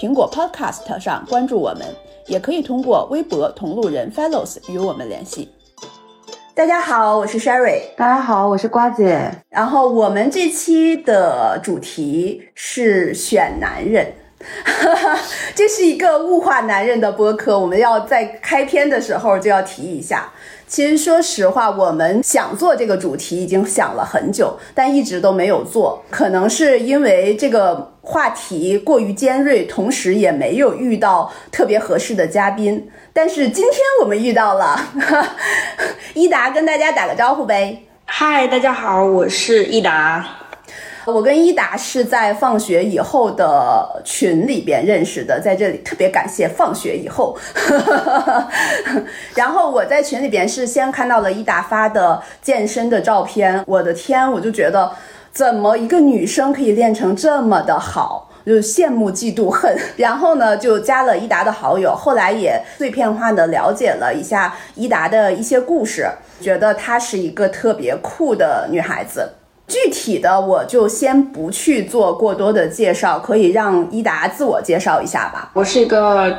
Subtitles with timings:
[0.00, 1.86] 苹果 Podcast 上关注我们，
[2.26, 5.52] 也可以通过微博“同路人 Fellows” 与我们联系。
[6.54, 7.82] 大家好，我是 Sherry。
[7.98, 9.30] 大家好，我是瓜姐。
[9.50, 14.14] 然后我们这期的主题是选男人。
[15.54, 20.32] 这是一个物化男人的播客，我们要在开篇的时候就要提一下。
[20.70, 26.00] 其实说实话，我们想做这个主题已经想了很久，但一直都没有做。
[26.10, 32.88] 可能是因为这个话题过于尖锐，同时也没有遇到特别合适的嘉宾。
[33.12, 34.78] 但是今天我们遇到了，
[36.14, 37.82] 一达跟大家打个招呼呗。
[38.04, 40.24] 嗨，大家好，我是一达。
[41.06, 47.36] 我跟伊达是在放学以后的群里边认识的，在这里特别感谢放学以后。
[49.34, 54.92] 然后我在群里边是先看到了伊达发的健身的照片，我的天，我就觉得
[55.32, 59.74] 怎么一个女生可以练成这么的好，就羡慕嫉妒恨。
[59.96, 66.06] 然后呢，就加了伊达的好友，后来也碎片化的了解了一下伊达的一些故事，
[66.40, 69.30] 觉得她是一个特别酷的女孩子。
[69.70, 75.52] 具体的我就先不去做过多的介绍，可以让伊达自我介绍一下吧。
[75.54, 76.36] 我是一个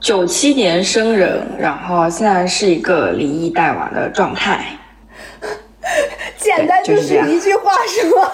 [0.00, 4.66] 九七年生人，然后现在是一个离异带娃的状态。
[6.36, 8.28] 简单就是一句话，是吗？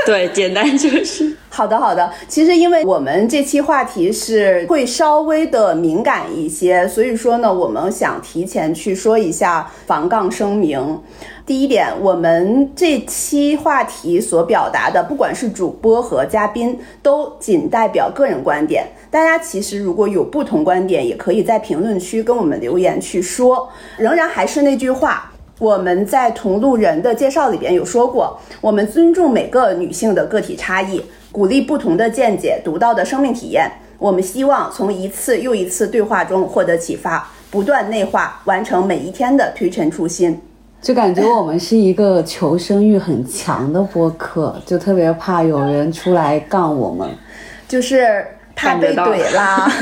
[0.06, 2.10] 对，简单就是好的，好的。
[2.26, 11.00] 其实因为我们这期话题是会稍微的敏感一些，所以说呢，我们想提前去说一下防杠声明。
[11.44, 18.86] 第一点，我们这期话题所表达的，不管是主播和嘉宾，都仅代表个人观点。
[19.10, 23.68] 大家其实如果有不同观点，也可以在评论区跟我们留言去说。
[23.98, 33.70] 仍然还是那句话，我们在同路人的介绍里边有说过，我们尊重每个女性的个体差异，鼓励不同的见解、独到的生命体验。
[33.98, 40.40] 我们希望从一次又一次对话中获得启发，不断内化，完成每一天的推陈出新。
[40.80, 47.06] 就感觉我们是一个求生欲很强的播客，就特别怕有人出来杠我们，
[47.68, 48.26] 就是
[48.60, 49.72] 怕被怼啦。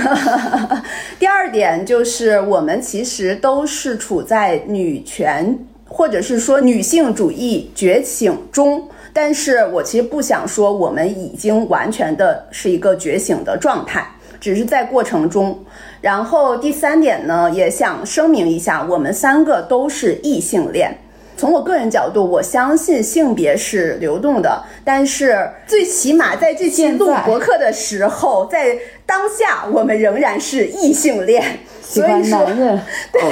[1.19, 14.07] 第二点就是我们其实都是处在女权或者是说女性主义觉醒中，但是我其实不想说我们已经完全的是一个觉醒的状态，
[14.41, 15.59] 只是在过程中。
[16.01, 20.97] 然后第三点呢，也想声明一下，我们三个都是异性恋。
[21.39, 28.77] 从我个人角度，我相信性别是流动的，但是最起码在这期录博客的时候，在
[29.07, 31.61] 当下，我们仍然是异性恋。
[31.81, 32.79] 喜欢男人，
[33.11, 33.23] 对，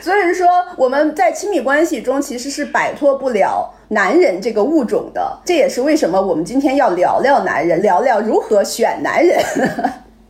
[0.00, 5.36] 所以说我们在亲密关系中其实是摆脱不了男人这个物种的。
[5.44, 9.42] 这也是为什么我们今天要聊聊男人，聊聊如何选男人。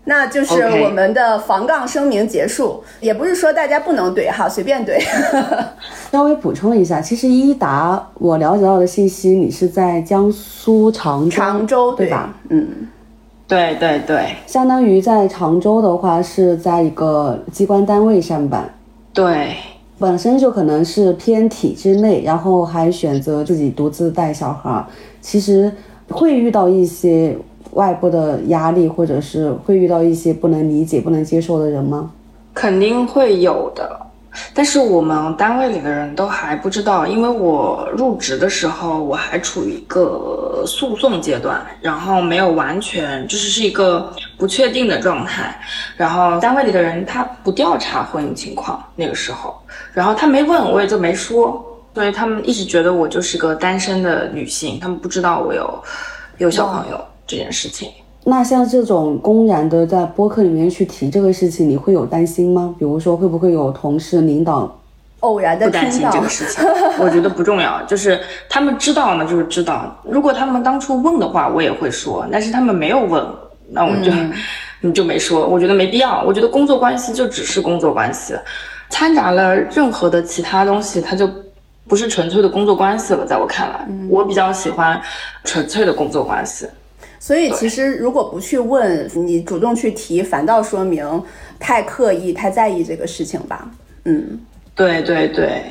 [0.08, 4.98] 那就是我们的防杠声明结束，也不是说大家不能怼哈，随便怼。
[6.10, 12.34] 稍微补充一下，其实一达我了解到的信息，你是在江苏常州，常州对吧？
[12.48, 12.66] 嗯，
[13.46, 18.66] 对对对，相当于在常州的话是在一个机关单位上班。
[19.12, 19.56] 对，
[19.98, 24.82] 本身就可能是偏体制内，然后还选择自己独自带小孩，
[25.20, 25.70] 其实
[26.08, 27.36] 会遇到一些。
[27.72, 32.10] 外部的压力，或者是会遇到一些不能理解、不能接受的人吗？
[32.54, 34.00] 肯定会有的，
[34.52, 45.56] 但是我们单位里的人都还不知道，因为我入职的时候我还处于一个诉讼阶段，然后没有完全就是是一个不确定的状态。
[45.96, 49.54] 然后单位里的人他不调查婚姻情况，那个时候，
[49.92, 51.64] 然后他没问我也就没说，
[51.94, 55.82] 所以他们一直觉得我就是个单身的女性，他们不知道我有
[56.38, 57.00] 有小朋友。
[57.28, 57.90] 这件事情，
[58.24, 62.74] 那像这种公然的在播客里面去提这个事情，你会有担心吗？
[62.78, 64.74] 比如说，会不会有同事、领导
[65.20, 66.64] 偶然的不担心这个事情？
[66.98, 69.94] 我觉得不重要，就是他们知道呢，就是知道。
[70.04, 72.26] 如果他们当初问的话，我也会说。
[72.32, 73.24] 但是他们没有问，
[73.70, 74.10] 那我就
[74.80, 75.46] 你就没说。
[75.46, 76.22] 我觉得没必要。
[76.22, 78.34] 我觉得工作关系就只是工作关系，
[78.88, 81.28] 掺杂了任何的其他东西，它就
[81.86, 83.26] 不是纯粹的工作关系了。
[83.26, 85.00] 在我看来，我比较喜欢
[85.44, 86.66] 纯粹的工作关系。
[87.18, 91.22] 所以其实如果不去问，你主动去提，反倒说明
[91.58, 93.70] 太刻意、太在意这个事情吧。
[94.04, 94.40] 嗯，
[94.74, 95.62] 对对对，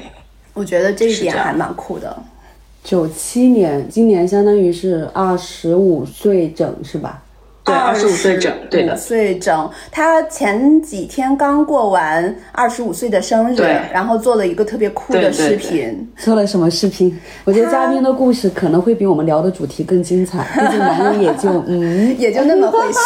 [0.54, 2.16] 我觉得这一点还蛮酷的。
[2.84, 7.24] 九七年，今年相当于是二十五岁整，是吧？
[7.68, 9.70] 对25岁整对的岁整。
[9.92, 16.12] 他前几天刚过完二十五岁的生日，对然后做了一个特别酷的对对视对频。
[16.18, 17.16] 做了什么视频？
[17.46, 23.00] 我觉得嘉宾的故事可能会比我们聊的主题更精彩， 毕竟男人也就嗯， 也就那么回事。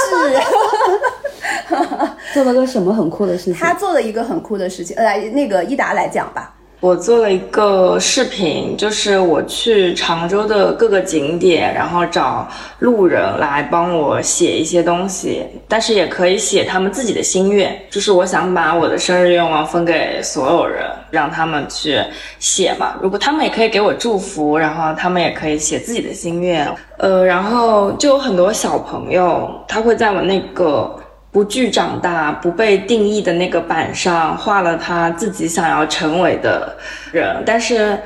[2.33, 3.53] 做了个什么很酷的事情。
[3.55, 6.53] 他做了一个很酷的事情，来，那个伊达来讲吧。
[6.81, 12.47] 我做了一个视频，就是我去常州的各个景点，然后找
[12.79, 17.79] 路人来帮我写一些东西，但是也可以写他们自己的心愿。
[17.91, 22.01] 就是我想把我的生日愿望分给所有人，让他们去
[22.39, 22.95] 写嘛。
[22.99, 26.67] 如果他们也可以给我祝福，然后他们也可以写自己的心愿。
[26.97, 30.97] 呃，然后就有很多小朋友，他会在我那个。
[31.31, 36.75] 不惧长大、不被定义的那个板上画了他自己想要成为的
[37.11, 37.97] 人，但是，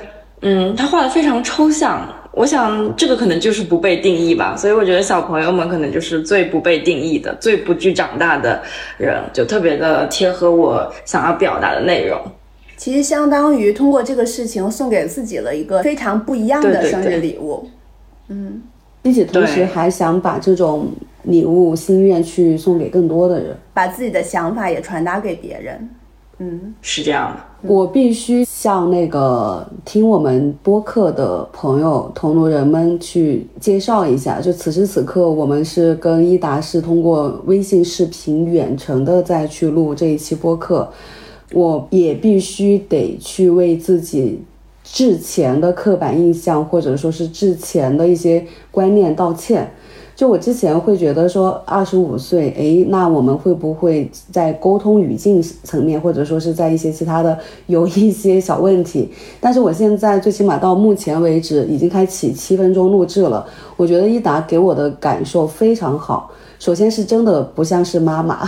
[0.42, 2.08] 嗯，他画的非常抽象。
[2.32, 8.62] 我想这个可能就是不被定义吧，所以我觉得小朋友们可能就是最不被定义的、最不惧长大的
[8.98, 12.22] 人，就特别的贴合我想要表达的内容。
[12.76, 17.70] 其实相当于通过这个事情送给自己了一个非常不一样的生日对礼物。
[18.28, 18.62] 嗯，
[19.02, 20.92] 并且同时还想把这种
[21.26, 23.56] 礼物、心愿去送给更多的人。
[23.74, 25.90] 把自己的想法也传达给别人。
[26.38, 40.92] 嗯，是这样的，我必须向那个听我们播客的朋友、同路人们去介绍一下，就此时此刻，我们是跟伊达是通过微信视频远程的再去录这一期播客，
[41.54, 44.44] 我也必须得去为自己
[44.84, 49.72] 之前的刻板印象，或者说是之前的一些观念道歉。
[50.16, 59.12] 就我之前会觉得说，二十五岁，诶，那我们会不会在沟通语境层面，或者说是在一些其他的有一些小问题？
[59.42, 63.46] 但是我现在最起码到目前为止已经开启七分钟录制了，
[63.76, 66.32] 我觉得一达给我的感受非常好。
[66.58, 68.48] 首先是真的不像是妈妈，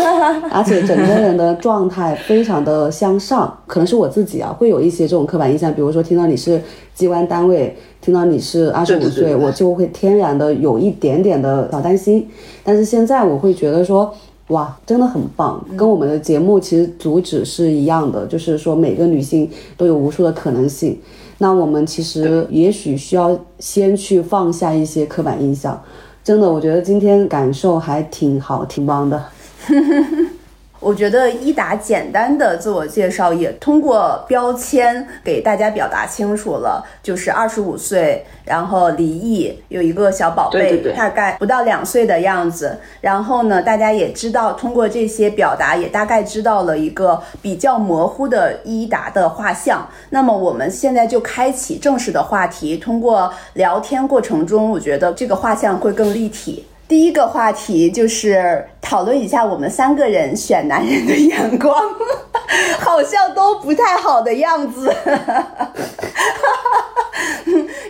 [0.50, 3.54] 而且整个人的状态非常的向上。
[3.66, 6.60] 可能是我自己啊，会有一些这种刻板印象，比如说听到你是
[6.94, 12.28] 机关单位，听到你是二十五岁，我就会天然的有一点点的小担心。
[12.62, 14.14] 但是现在我会觉得说，
[14.48, 20.98] 哇，真的很棒，跟我们的节目其实主旨是一样的，就是说每个女性都有无数的可能性。
[21.38, 25.82] 那我们其实也许需要先去放下一些刻板印象。
[26.22, 29.24] 真的，我觉得今天感受还挺好，挺棒的。
[30.82, 42.76] 我觉得伊达简单的自我介绍也通过标签给大家表达清楚了，就是二十五岁，然后离异，有一个小宝贝，对对对大概不到两岁的样子。
[43.00, 49.88] 然后呢，大家也知道，通过这些表达，也大概知道了一个比较模糊的伊达的画像。
[50.10, 56.66] 那么我们现在就开启正式的话题，通过聊天过程中，我觉得这个画像会更立体。
[56.88, 61.74] 第一个话题就是讨论一下我们三个人选男人的眼光，
[62.78, 64.94] 好像都不太好的样子。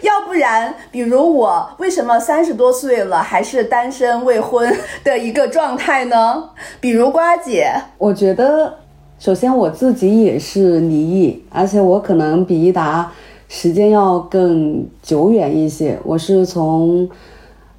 [0.03, 6.51] 要不然，比如我为什么三十多岁了还是单身未婚的一个状态呢？
[6.81, 8.75] 比如瓜姐，我觉得，
[9.19, 13.11] 首先我自己也是离异，而且我可能比一达
[13.49, 15.99] 时间要更久远一些。
[16.05, 17.09] 我是从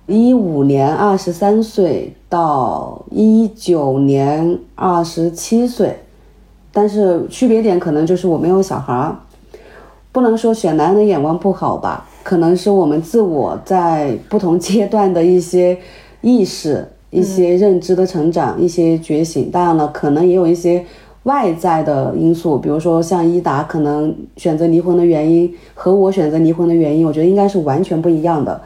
[0.06, 5.98] 一五年二十三岁到一九年二十七岁，
[6.74, 9.16] 但是区别点可能就是我没有小孩儿。
[10.12, 15.78] 不能说选男人的眼光不好吧，可能是我们自我在不同阶段的一些
[16.20, 19.50] 意识、一些认知的成长、一些觉醒。
[19.50, 20.86] 当然了，可能也有一些
[21.24, 28.62] 外在的因素，比如说像伊达可能选择离婚的原因和我选择离婚的原因，我觉得应该是完全不一样的。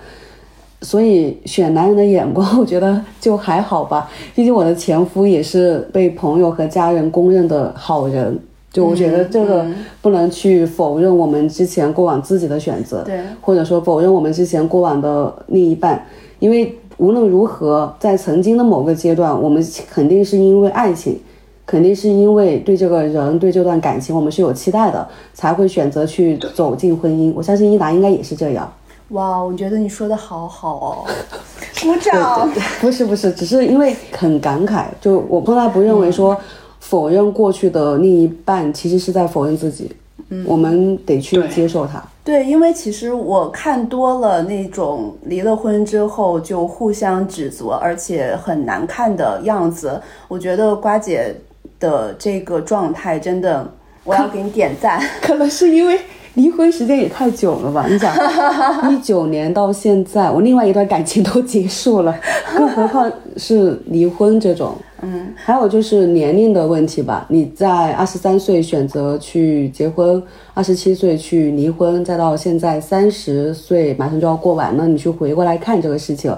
[0.82, 4.10] 所以选男人的眼光， 我觉得就还好吧。
[4.36, 8.40] 毕竟我的前夫也是被朋友和家人公认的好人。
[8.70, 9.66] 就我觉得这个
[10.04, 16.06] 不能去否认我们之前过往自己的选择，对，或者说否认我们之前过往的另一半，
[16.38, 21.20] 因为无论如何，在曾经的某个阶段，我们肯定是因为爱情，
[21.66, 27.34] 肯定是因为对这个人、对这段感情，我们是有期待的，才会选择去走进婚姻。
[27.36, 28.72] 我相信伊达应该也是这样。
[29.10, 31.12] 哇，我觉得你说的好好哦，
[31.82, 32.50] 鼓掌。
[32.82, 36.38] 不是不是，只是因为很感慨，就我从来不认为说
[36.80, 39.92] 否认过去的另一半，其实是在否认自己。
[40.30, 42.04] 嗯我们得去接受他。
[42.22, 50.02] 对，因为其实我看多了那种离了婚之后就互相指责，而且很难看的样子。
[50.28, 51.34] 我觉得瓜姐
[51.80, 53.72] 的这个状态真的，
[54.04, 55.02] 我要给你点赞。
[55.22, 55.98] 可能是因为
[56.38, 57.88] 离婚时间也太久了吧？
[57.90, 58.14] 你想，
[58.94, 62.16] 一九年到现在，我另外一段感情都结束了，
[62.56, 64.76] 更何况是离婚这种。
[65.02, 67.26] 嗯，还有就是年龄的问题吧。
[67.28, 70.22] 你在二十三岁选择去结婚，
[70.54, 76.32] 二十七岁去离婚，再到现在三十岁马上就要过完了，你去回过来看这个事情，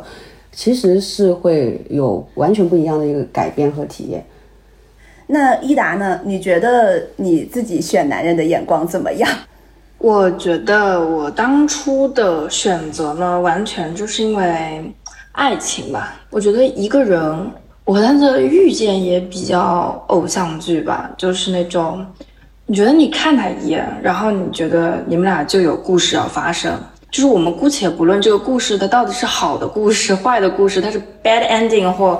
[0.53, 4.23] 其实是会有完全不一样的一个改变和体验。
[5.27, 6.21] 那伊达呢？
[6.23, 9.29] 你觉得你自己选男人的眼光怎么样？
[9.99, 14.93] 我觉得我当初的选择呢，完全就是因为
[15.33, 16.15] 爱情吧。
[16.29, 17.51] 我觉得一个人，
[17.83, 22.05] 我和他的遇见也比较偶像剧吧，就是那种，
[22.65, 26.73] 你觉得你看他一眼，然后你觉得你们俩就有故事要发生。
[27.11, 32.17] 就是我们姑且不论这个故事它到底是好的故事、坏的故事，它是 bad ending 或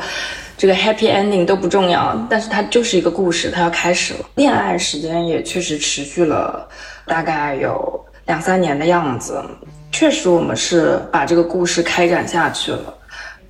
[0.59, 4.19] 这个 happy ending 都不重要，但是它就是一个故事，它要开始了。
[4.35, 6.67] 恋爱时间也确实持续了
[7.05, 9.41] 大概有两三年的样子，
[9.89, 12.93] 确实我们是把这个故事开展下去了。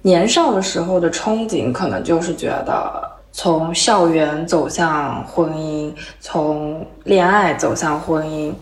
[0.04, 8.54] 年少的时候的憧憬，可能就是觉得从校园走向婚姻，从恋爱走向婚姻，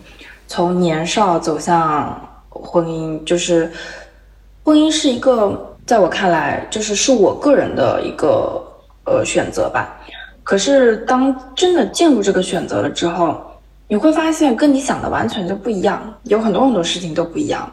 [0.46, 3.70] 从年少走向婚姻，就是
[4.64, 8.62] 婚姻是一个，在我看来，就是是我个人的一个
[9.06, 9.96] 呃选择吧。
[10.44, 13.40] 可是当真的进入这个选择了之后，
[13.88, 17.72] 你会发现跟你想的完全就不一样，有很多很多事情都不一样。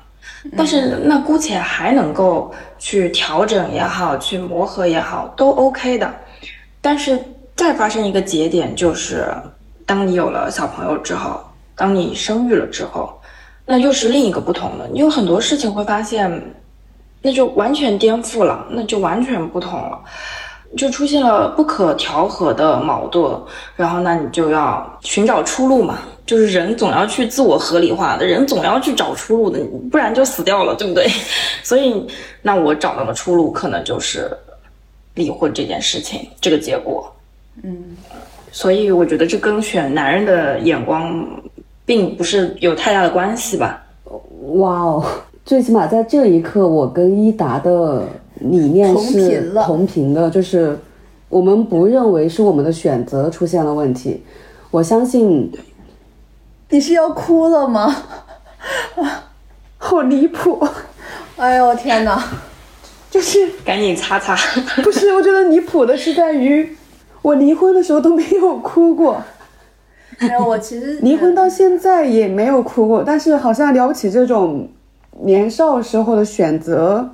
[0.55, 6.09] 但是那姑且还能够去调整也好，去磨合也好，都 OK 的。
[6.79, 7.19] 但是
[7.53, 9.27] 再发生一个节点，就是
[9.85, 11.41] 当你有了小朋友之后，
[11.75, 13.19] 当你生育了之后，
[13.65, 14.87] 那又是另一个不同的。
[14.89, 16.41] 你有很多事情会发现，
[17.25, 19.99] 那就完全颠覆了，那就完全不同了。
[20.77, 23.35] 就出现了不可调和的矛盾，
[23.75, 31.07] 然后那你就要寻找出路嘛，就是人总要去自我合理化的，人总要去找出路的，不然就死掉了，对不对？
[31.63, 32.05] 所以，
[32.43, 34.29] 那我找到的出路可能就是
[35.15, 37.11] 离婚这件事情，这个结果。
[37.63, 37.97] 嗯，
[38.51, 41.25] 所以我觉得这跟选男人的眼光
[41.85, 43.81] 并不是有太大的关系吧。
[44.57, 45.05] 哇哦，
[45.45, 48.03] 最起码在这一刻，我跟伊达的
[48.39, 50.75] 理念是同频的，就是
[51.29, 54.23] 我们不认为是我们的选择出现了问题。
[54.71, 55.51] 我相信，
[56.69, 57.95] 你是要哭了吗？
[59.77, 60.59] 好离谱，
[61.37, 62.21] 哎呦天哪！
[63.11, 64.35] 就是 赶紧擦擦。
[64.81, 65.13] 不是？
[65.13, 66.75] 我觉得离谱的是在于，
[67.21, 69.21] 我离婚的时候都没有哭过，
[70.19, 74.67] 没有，我其实离婚到现在也没有哭过，但是好像聊起这种
[75.21, 77.09] 年少时候的选择，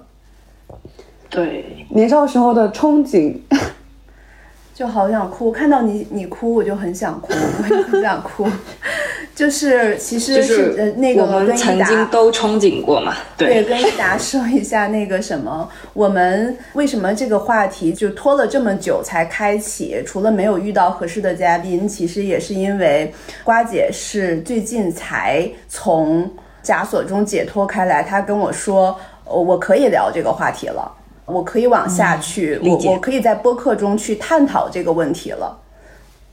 [1.29, 3.35] 对，年少时候的憧憬，
[4.73, 7.31] 就好想哭，看到你你哭我就很想哭，
[7.61, 8.47] 我也很想哭。
[9.33, 13.15] 就是其实就是呃那个我们曾经都憧憬过嘛。
[13.37, 20.03] 对，跟伊达说一下那个什么， 我们为什么这个话题就拖了这么久才开启？
[20.05, 23.11] 除了没有遇到合适的嘉宾，其实也是因为
[23.43, 26.29] 瓜姐是最近才从
[26.63, 28.03] 枷锁中解脱开来。
[28.03, 30.91] 他跟我说，呃我可以聊这个话题了，
[31.25, 35.57] 我可以往下去，我我可以在播客中去探讨这个问题了。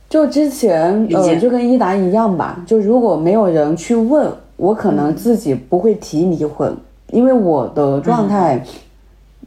[0.08, 6.74] 就之前呃，就跟伊达一样吧，就如果没有人去问，我可能自己不会提离婚，
[7.10, 8.64] 因为我的状态，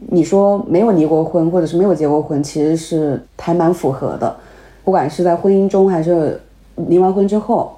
[0.09, 4.35] 你说没有离过婚或者是没有结过婚，其实是还蛮符合的，
[4.83, 6.39] 不管是在婚姻中还是
[6.75, 7.75] 离完婚之后。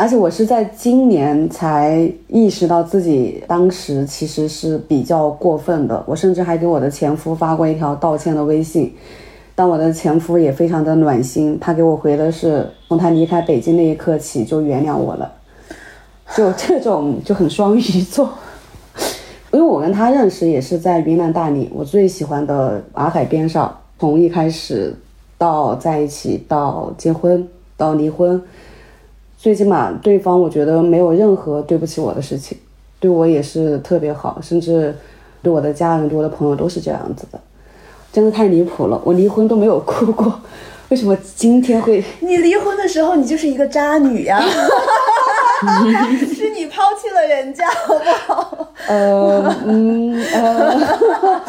[0.00, 8.94] 而且我是在今年才意识到自己当时其实是比较过分的，我甚至还给我的前夫发过一条道歉的微信。
[9.54, 15.30] 但我的前夫也非常的暖心，他给我回的是从他离开北京那一刻起就原谅我了，
[16.34, 18.30] 就这种就很双鱼座。
[19.52, 24.94] 因为我跟他认识也是在云南大理，我最喜欢的洱海边上，从一开始
[25.36, 28.42] 到在一起，到结婚，到离婚，
[29.42, 32.58] 最起码对方我觉得没有任何对不起我的事情，
[33.00, 34.94] 对我也是特别好，甚至
[35.42, 37.40] 对我的家人、对我的朋友都是这样子的。
[38.12, 40.40] 真的太离谱了，我离婚都没有哭过，
[40.90, 42.04] 为什么今天会？
[42.20, 44.38] 你离婚的时候，你就是一个渣女呀
[46.34, 48.68] 是你抛弃了人家，好不好？
[48.88, 51.40] 呃嗯呃，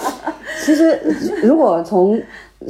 [0.63, 0.97] 其实
[1.43, 2.21] 如果从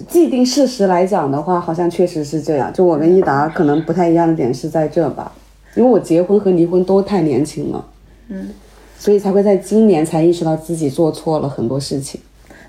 [0.08, 2.72] 既定事实来讲的话，好像确实是这样。
[2.72, 5.32] 就我跟益达可能不太一样的点是在这吧。
[5.76, 7.86] 因为我结婚和离婚都太年轻了，
[8.28, 8.50] 嗯，
[8.98, 12.20] 所以才会在今年才意识到自己做错了很多事情。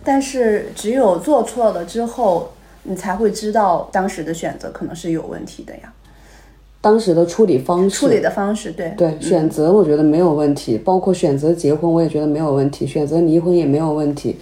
[0.05, 2.51] 但是只有做错了之后，
[2.85, 5.93] 你才会知道当时的选择可能是有问题的呀。
[6.81, 14.37] 当时的处理方式，处理的方式，对对，选择我觉得没有问题，包括选择结婚，我也觉得没有问题，选择离婚也没有问题，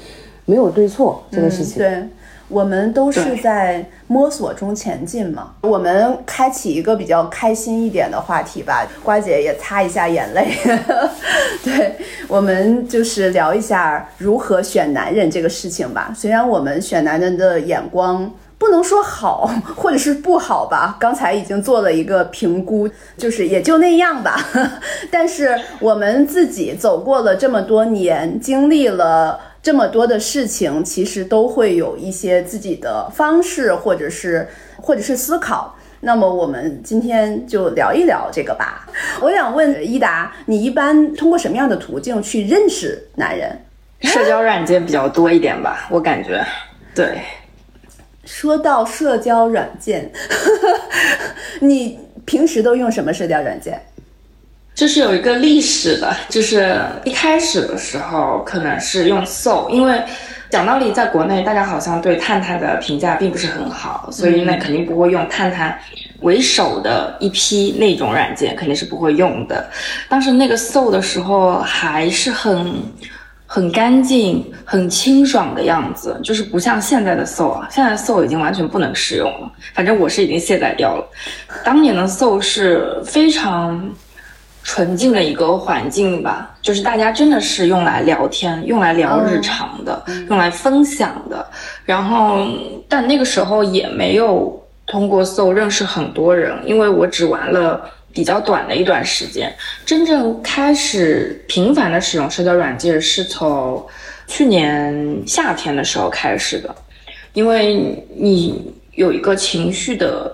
[0.47, 1.79] 没有对错这个事情。
[1.79, 2.03] 对，
[2.51, 5.53] 我们都是在摸索中前进嘛。
[5.63, 10.49] 我们开启一个比较开心一点的话题吧，瓜姐也擦一下眼泪。
[11.65, 11.95] 对，
[12.29, 16.13] 我们就是聊一下如何选男人这个事情吧。
[16.15, 18.31] 虽然我们选男人的眼光。
[18.61, 24.39] 不能说好 或者是不好吧，刚才已经做了一个评估，就是也就那样吧。
[25.11, 34.49] 但是我们自己走过了这么多年，经历了这么多的事情，其实都会有一些自己的方式，或者是
[34.81, 35.77] 或者是思考。
[36.01, 38.89] 那么我们今天就聊一聊这个吧。
[39.21, 43.55] 我想问伊达，你一般通过什么样的途径去认识男人？
[44.01, 46.43] 社交软件比较多一点吧，我感觉，
[46.95, 47.21] 对。
[48.25, 50.11] 说到社交软件，
[51.61, 53.79] 你平时都用什么社交软件？
[54.81, 60.03] 这是有一个历史的，就是一开始的时候可能是用 Soul，因为
[60.49, 65.79] 讲道理，在国内大家好像对探探的评价并不是很好，所以那肯定不会用探探
[66.21, 69.69] 为首的一批那种软件，肯定是不会用的。
[70.09, 72.75] 当时那个 Soul 的时候还是很。
[73.53, 79.51] 很干净、很清爽的样子，就是不像现在的 Soul 啊，现在 Soul 已经完全不能使用了。
[79.75, 81.05] 反正我是已经卸载掉了。
[81.65, 83.93] 当年的 Soul 是非常
[84.63, 91.47] 纯净的一个环境吧，就是大家真的是用来聊天、用来聊日常的、用来分享的。
[91.85, 92.47] 然后，
[92.89, 97.91] 但那个时候也没有通过 Soul 认识很多人，因为我只玩了。
[98.13, 99.55] 比较短的一段时间，
[99.87, 103.87] 真正开始频繁的使用社交软件是从
[104.27, 106.75] 去年夏天的时候开始的，
[107.35, 110.29] 因为你有一个情绪的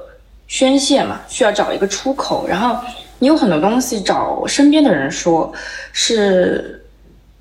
[0.48, 2.82] 宣泄嘛，需要找一个出口，然后
[3.18, 5.52] 你有很多东西找身边的人说，
[5.92, 6.84] 是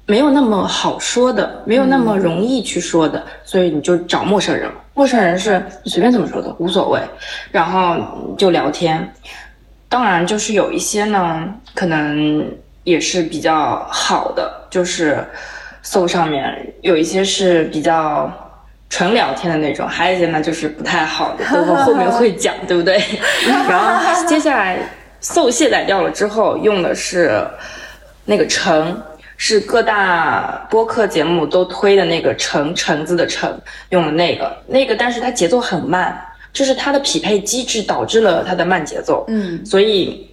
[0.05, 6.99] 没有那么好说的，没有那么容易去说的，所以你就找陌生人，陌生人是随便怎么说的无所谓，
[7.51, 7.97] 然后
[8.37, 9.11] 就聊天。
[9.89, 12.45] 当然，就是有一些呢，可能
[12.83, 15.23] 也是比较好的，就是
[15.81, 18.31] 搜上面有一些是比较
[18.89, 23.01] 纯聊天的那种，还有一些呢就是不太好的，等会后面会讲，对不对？
[23.69, 24.77] 然后接下来
[25.33, 27.43] 搜卸载掉了之后，用的是
[28.25, 29.01] 那个橙，
[29.37, 33.59] 是各大播客节目都推的那个橙橙子的橙，
[33.89, 36.15] 用的那个那个，但是它节奏很慢。
[36.53, 40.25] 就是它的匹配机制导致了它的慢节奏，嗯，所以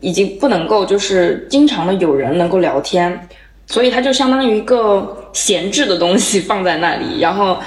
[0.00, 3.28] 已经不能够就是经常的有人能够聊天，
[3.66, 7.58] 所以它就相当于一个闲置的东西放在那里，然后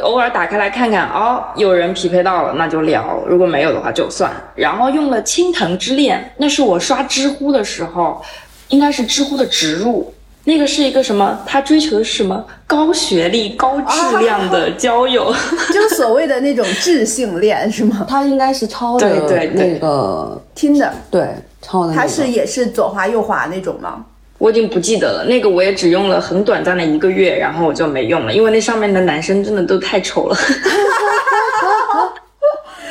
[0.00, 4.32] 偶尔打开来看看，哦，有人匹配到了那就聊，如果没有的话就算。
[4.54, 8.22] 然后用了青藤之恋，那是我刷知乎的时候，
[8.68, 10.12] 应该是知乎的植入。
[10.44, 11.38] 那个是一个什么？
[11.46, 12.44] 他追求的是什么？
[12.66, 15.32] 高学历、高质量的交友，
[15.72, 18.04] 就所谓的那种智性恋，是吗？
[18.08, 21.28] 他应该是抄的那个听的，对，
[21.60, 21.94] 抄的。
[21.94, 24.04] 他是也是左滑右滑那种吗？
[24.42, 25.24] 我已经不记得了。
[25.24, 30.34] 那个我也只用了很短暂的一个月，然后我就没用了，因为那上面的男生真的都太丑了。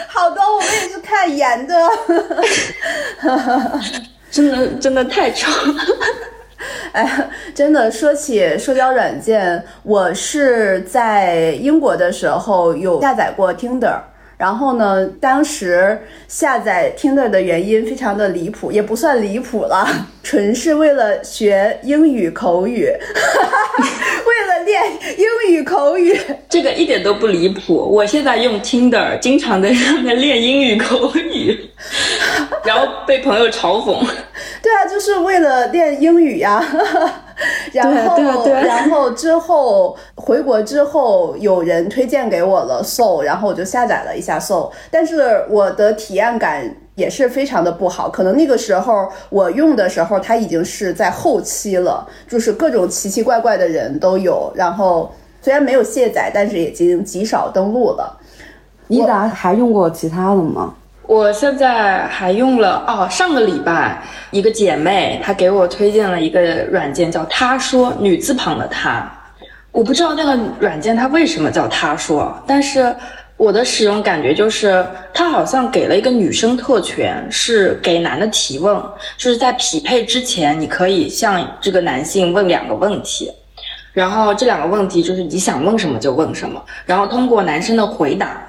[0.07, 1.75] 好的，我们也是看颜的。
[4.31, 5.75] 真的真的太丑了。
[6.93, 13.99] 哎，真的说起社交软件，我是在英国的时候有下载过 Tinder。
[14.41, 19.87] 然后呢，当时下载 Tinder 的原因非常的离谱，也不算离谱了，
[20.23, 24.81] 纯是为了学英语口语， 为了练
[25.15, 26.19] 英语口语。
[26.49, 27.75] 这个一点都不离谱。
[27.75, 31.69] 我现在用 Tinder，经常在上面练英语口语，
[32.65, 34.03] 然后被朋友嘲讽。
[34.63, 36.65] 对啊，就是为了练英语呀。
[37.73, 48.09] 然后，然后之后回国之后，有人推荐给我了 Soul，然后我就下载了一下 Soul，但是我的体验感也是非常的不好。
[48.09, 54.51] 可能那个时候我用的时候，它已经是在后期了，就是各种奇奇怪怪的人都有。
[54.55, 58.17] 然后虽然没有卸载，但是已经极少登录了。
[58.87, 60.75] 你咋还用过其他的吗？
[61.11, 69.11] 我现在还用了哦，上个礼拜一个姐妹她给我推荐了一个软件，叫她说女字旁的她，
[69.73, 72.95] 我不知道那个软件它为什么叫她说，但是
[73.35, 78.73] 我的使用感觉就是，它好像给了一个女生特权，是给男的提问，
[79.17, 83.29] 就是在匹配之前，你可以向这个男性问两个问题，
[83.91, 88.41] 然后这两个问题就是你想问什么就问什么，然后通过男生的回答，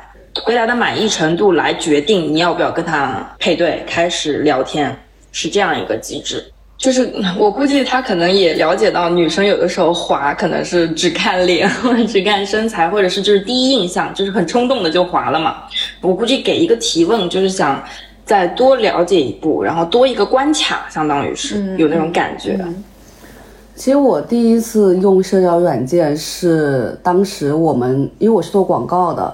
[0.45, 4.97] 回答的满意程度来决定你要不要跟他配对，开始聊天，
[5.31, 6.45] 是这样一个机制。
[6.79, 15.59] 就是我估计他可能也了解到，女生有的时候滑可能是只看脸或者只看身材，或者是就是第一印象就是很冲动的就滑了嘛。
[16.01, 17.81] 我估计给一个提问，就是想
[18.25, 22.59] 再多了解一步，然后多一个关卡，相当于是有那种感觉。
[23.77, 29.33] 其实我第一次用社交软件是当时我们，因为我是做广告的，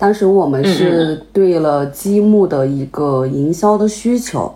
[0.00, 4.50] 当时我们是对了积木的一个营销的需求。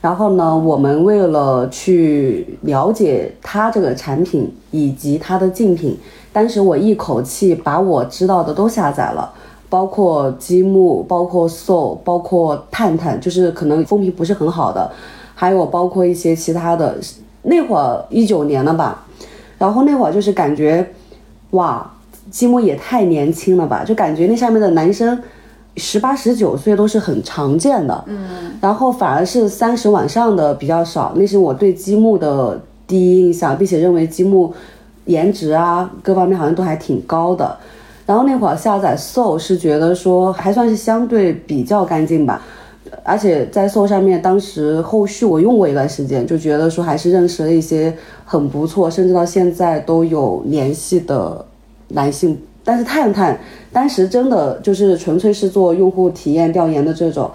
[0.00, 5.96] 然后呢，我们为了去了解它这个产品以及它的竞品，
[6.32, 9.32] 当时我一口气把我知道的都下载了，
[9.68, 14.90] 包括积木，包括 Soul，包括探探，就是可能风评不是很好的，
[15.34, 16.96] 还有包括一些其他的。
[17.42, 19.04] 那会儿一九年了吧，
[19.58, 20.86] 然后那会儿就是感觉，
[21.50, 21.88] 哇，
[22.30, 25.18] 积木也太年轻了吧，就感觉那上面的男生。
[25.76, 34.52] 十八十九岁都是很常见的，嗯，然后反而是三十往上的比较少，那是我对积木的第一印象，并且认为积木
[35.04, 37.56] 颜值啊各方面好像都还挺高的。
[38.04, 42.42] 然后那会儿下载 Soul 是觉得说还算是相对比较干净吧，
[43.04, 51.44] 而且在 Soul 上面，当时后续我用过一段时间，就觉得说还是认识了一些很不错，甚至到现在都有联系的
[51.88, 52.40] 男性。
[52.64, 53.38] 但是探探
[53.72, 57.30] 当时真的就是纯粹是做用户体验调研的这种，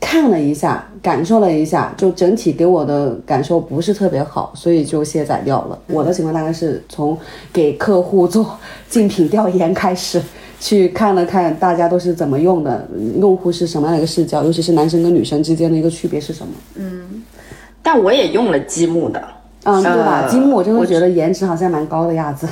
[0.00, 5.78] 看了一下，感受了一下，就整体给我的感受不是特别好，所以就卸载掉了。
[5.86, 7.16] 我的情况大概是从
[7.52, 10.20] 给客户做竞品调研开始，
[10.58, 12.88] 去看了看大家都是怎么用的，
[13.20, 16.52] 用户是什么样的一个视角，尤其是男生跟女生之间的一个区别是什么。
[16.74, 17.22] 嗯，
[17.82, 19.22] 但我也用了积木的，
[19.62, 20.26] 嗯，对吧？
[20.28, 22.48] 积木我真的觉得颜值好像蛮高的样子。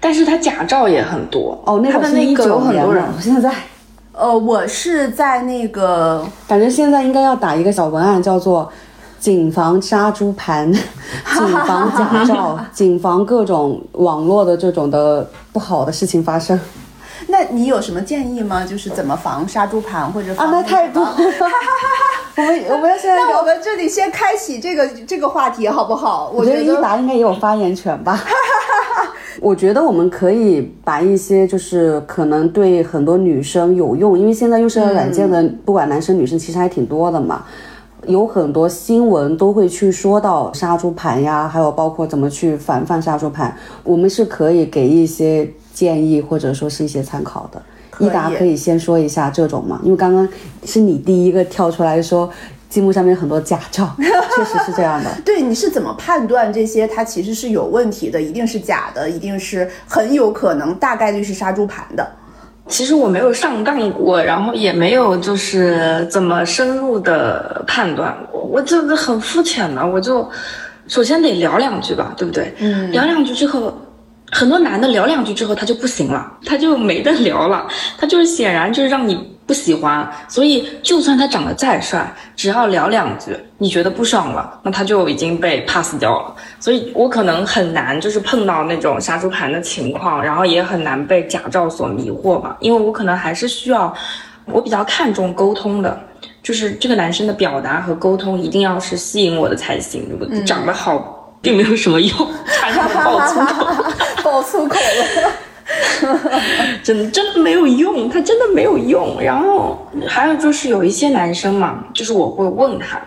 [0.00, 3.04] 但是他假照也很多哦，那个那个有很多人。
[3.20, 3.52] 现在，
[4.12, 8.72] 呃，我是在那个，感觉现在应该要打一个小文案，叫做
[9.20, 16.58] “谨防杀猪盘， 谨防假照， 谨防各种网络的这种的不好的事情发生”。
[17.28, 18.64] 那你有什么建议吗？
[18.64, 20.48] 就是怎么防杀猪盘或者啊？
[20.50, 21.06] 那太多。
[22.36, 26.32] 我们我们要现在，那我们这里先开启这个这个话题好不好？
[26.34, 28.18] 我觉得一达应该也有发言权吧。
[29.40, 37.44] 我觉得我们可以把一些就是可能对很多女生有用，因为现在用社交软件的不管男生女生其实还挺多的嘛，
[38.06, 47.62] 有很多新闻都会去说到杀猪盘呀，还有包括怎么去防范杀猪盘，我们是可以给一些建议或者说是一些参考的。
[47.98, 49.80] 一达可以先说一下这种嘛？
[49.82, 50.28] 因为刚刚
[50.64, 52.28] 是你第一个跳出来说。
[52.70, 55.10] 积木上面很多假照， 确实是这样的。
[55.26, 62.08] 对，你是怎么判断这些它其实是有问题的，一定是假的，一定是很有可能大概率是杀猪盘的？
[62.68, 70.26] 其实我没有上当过，然后也没有就是怎么深入的判断过，我这个很肤浅的，我就
[70.86, 72.54] 首先得聊两句吧，对不对？
[72.60, 72.92] 嗯。
[72.92, 73.76] 聊两句之后，
[74.30, 77.66] 很多男的聊两句之后他就不行了，他就没得聊了，
[77.98, 79.36] 他就是显然就是让你。
[79.50, 86.32] 不喜欢，所以就算他长得再帅，只要聊两句，你觉得不爽了，那他就已经被 pass 掉了。
[86.60, 93.92] 所以我可能很难就是碰到那种杀猪盘的情况，然后也很难被假照所迷惑吧，因为我可能还是需要，
[94.44, 96.00] 我比较看重沟通的，
[96.44, 100.06] 就是这个男生的表达和沟通一定要是吸引我的才行。
[100.08, 103.66] 如果长得好，并没有什么用，差点爆粗口，
[104.22, 105.32] 爆粗口了。
[106.82, 109.20] 真的真的没有用，他真的没有用。
[109.20, 113.00] 然后还有就是有一些男生嘛，就是我会问他，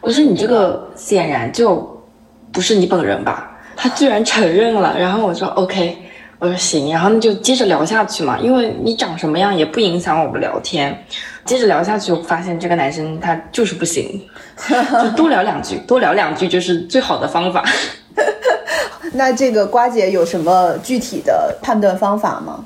[0.00, 2.02] 我说你这个显然就
[2.52, 3.50] 不是你本人吧？
[3.76, 4.96] 他居然承认了。
[4.98, 5.96] 然后我说 OK，
[6.38, 11.04] 我说行，然后那就接着聊下去嘛，因为你长什么样也不影响我们聊天。
[11.44, 14.20] 接着聊下去，我发现这个男生他就是不行，
[15.02, 17.62] 就多聊两句，多聊两句就是最好的方法。
[19.16, 22.64] 那这个瓜姐有什么具体的判断方法吗？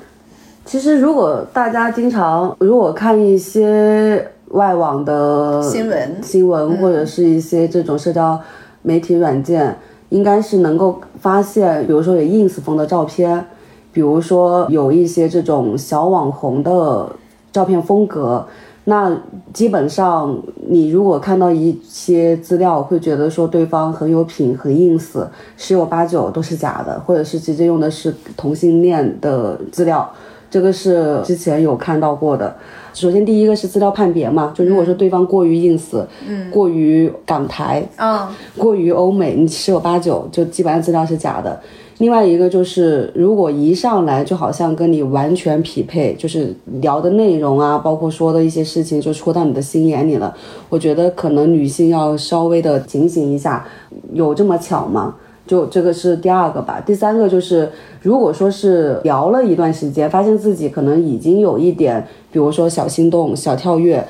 [0.65, 8.39] 其实，如果大家经常如果看一些外网的新闻、新闻或者是一些这种社交
[8.81, 9.77] 媒体软件，
[10.09, 13.45] 应该是能够发现，比如说有 ins 风的照片，
[13.91, 17.09] 比如说有一些这种小网红的
[17.51, 18.47] 照片风格。
[18.85, 19.15] 那
[19.53, 20.35] 基本上，
[20.67, 30.09] 你如果看到一些资料，会觉得说对方很有品、很 ins，十有八九都是假的，或者是直接用的是同性恋的资料。
[30.49, 32.55] 这个是之前有看到过的。
[32.91, 41.61] 首先，第一个是资料判别嘛，就如果说对方过于 ins，嗯，过于港台，啊，过于欧美，你十有八九就基本上资料是假的。
[41.99, 50.33] 另外一个就是，如果一上来就好像跟你完全匹配，就是聊的内容啊，包括说的一些事情，就戳到你的心眼里了。
[50.69, 53.67] 我觉得可能女性要稍微的警醒一下，
[54.13, 55.15] 有这么巧吗？
[55.45, 56.81] 就这个是第二个吧。
[56.85, 57.69] 第三个就是，
[58.01, 64.07] 如果说是聊了一段时间，发现自己可能已经有一点，比如说小心动、小跳跃，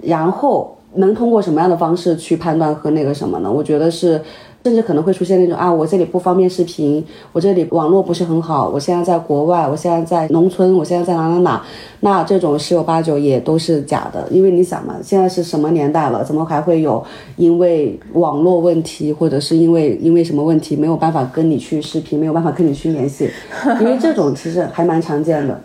[0.00, 3.52] 然后能通过什么样的方式去判断和那个什么呢？
[3.52, 4.22] 我觉得是。
[4.66, 11.62] 甚至可能会出现那种啊，我这里不方便视频，我这里网络不是很好，我现在在国外，我现在在农村，我现在在哪哪哪，
[12.00, 17.00] 那这种十有八九也都是假的，因为你想嘛，现在是什么年代了，怎么还会有
[17.36, 23.30] 因为网络问题或者是因为因为什么问题没有办法跟你去视频，没有办法跟你去联系，
[23.78, 25.60] 因为这种其实还蛮常见的。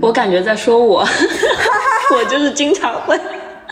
[0.00, 1.04] 我感觉在说我，
[2.16, 3.16] 我就是经常会。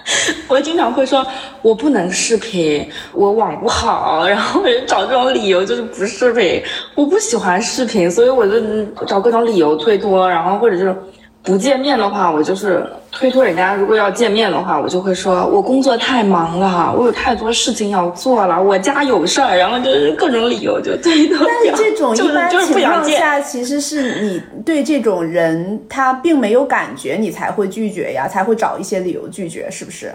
[0.49, 1.27] 我经常会说，
[1.63, 6.63] 我不能视频，我网不好，然后找这种理由就是不视频，
[6.95, 10.97] 我不喜欢视频，所以我就找各种理由推脱，然后或者就是。
[11.43, 21.47] 不见面的话，我就是推脱人家；如果要见面的话，我就会说我工作太忙了，我有太多事情要做了，我家有事儿，然后就是各种理由就推脱。
[21.47, 30.13] 但是这种一般情况下，其实是你对这种人他并没有感觉，你才会拒绝呀，才会找一些理由拒绝，是不是？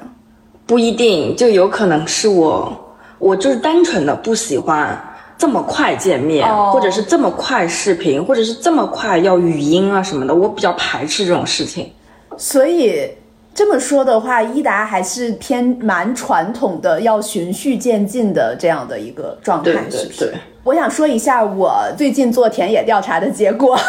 [0.68, 2.72] 不一定，就有可能是我，
[3.18, 5.02] 我就是单纯的不喜欢。
[5.38, 11.92] 这么快见面，或者是这么快视频，或者是这么快要语音啊什么的，我比较排斥这种事情。
[12.38, 13.10] 所以
[13.54, 20.34] 这么说的话，伊达还是偏蛮传统的，要循序渐进的这样的一个状态，是不是？
[20.66, 23.78] 我想说一下我最近做田野调查的结果。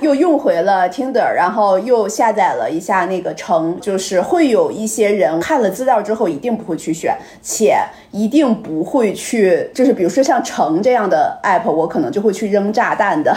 [0.00, 7.76] 又用回了 Tinder，然后又下载了一下那个橙，就是会有一些人看了资料之后一定不会去选，且
[8.12, 13.36] 一定不会去，就是比如说像橙这样的 app，我可能就会去扔炸弹的。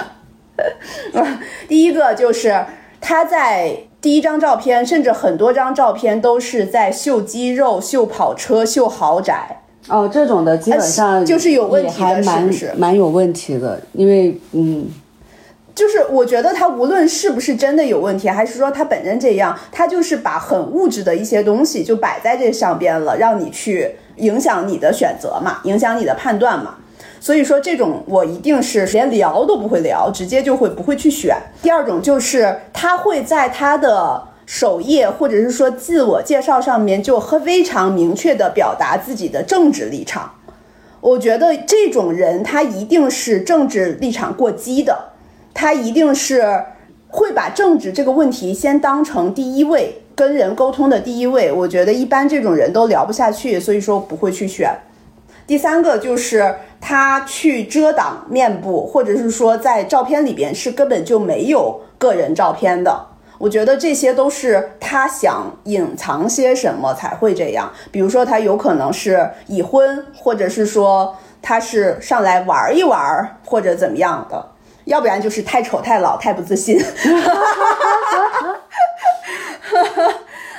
[1.68, 2.64] 第一个就是
[3.02, 9.64] 他在第一张照片，甚至很多张照片都是在秀肌肉、秀跑车、秀豪宅。
[9.88, 12.72] 哦，这种的基本上就是有问题的，是不是？
[12.78, 14.88] 蛮有问题的，因为嗯。
[15.74, 26.76] 就是我觉得他无论是不是真的有问题，还是说他本人这样，他就是把很物质的一些东西就摆在这上边了，让你去影响你的选择嘛，影响你的判断嘛。
[27.22, 31.38] 所以说这种我一定是连聊都不会聊，直接就会不会去选。
[31.64, 40.36] 第二种就是他会在他的首页或者是说自我介绍上面就非常明确的表达自己的政治立场。
[41.00, 45.12] 我觉得这种人他一定是政治立场过激的。
[45.54, 46.64] 他一定是
[47.10, 51.52] 会把政治这个问题先当成第一位，跟人沟通的第一位。
[51.52, 54.74] 我觉得一般这种人都聊不下去，所以说不会去选。
[55.46, 63.08] 第三个就是他去遮挡面部，或者是说在照片里边是根本就没有个人照片的。
[63.42, 67.72] 我觉得这些都是他想隐藏些什么才会这样。
[67.90, 74.52] 比如说他有可能是已婚，或者是说他是上来玩一玩，或者怎么样的。
[74.86, 76.80] 要不然就是太丑、太老、太不自信。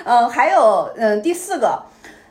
[0.04, 1.80] 嗯，还有，嗯，第四个，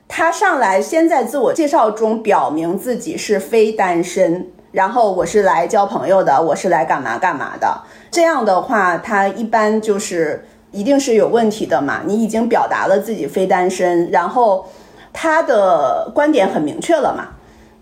[0.10, 7.84] 他上来先在自我介绍中表明自己是非单身，然后我是来交朋友的，我是来干嘛干嘛的。
[8.12, 12.02] 这样的话，他一般就是一定是有问题的嘛。
[12.06, 14.68] 你已经表达了自己非单身，然后
[15.12, 17.30] 他的观点很明确了嘛。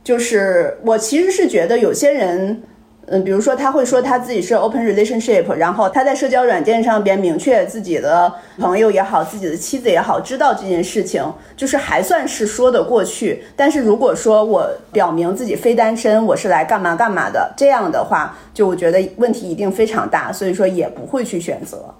[0.04, 2.64] 就是我其实是觉得有些人。
[3.12, 11.24] 嗯，比如说他会说他自己是 open relationship，然后他在社交软件上边明确自己的朋友也好，自己的妻子也好，知道这件事情，
[11.58, 13.44] 就是还算是说得过去。
[13.56, 21.94] 但是如果说我表明自己非单身，我是来干嘛干嘛的，这样的话，就我觉得问题一定非常大，所以说也不会去选择。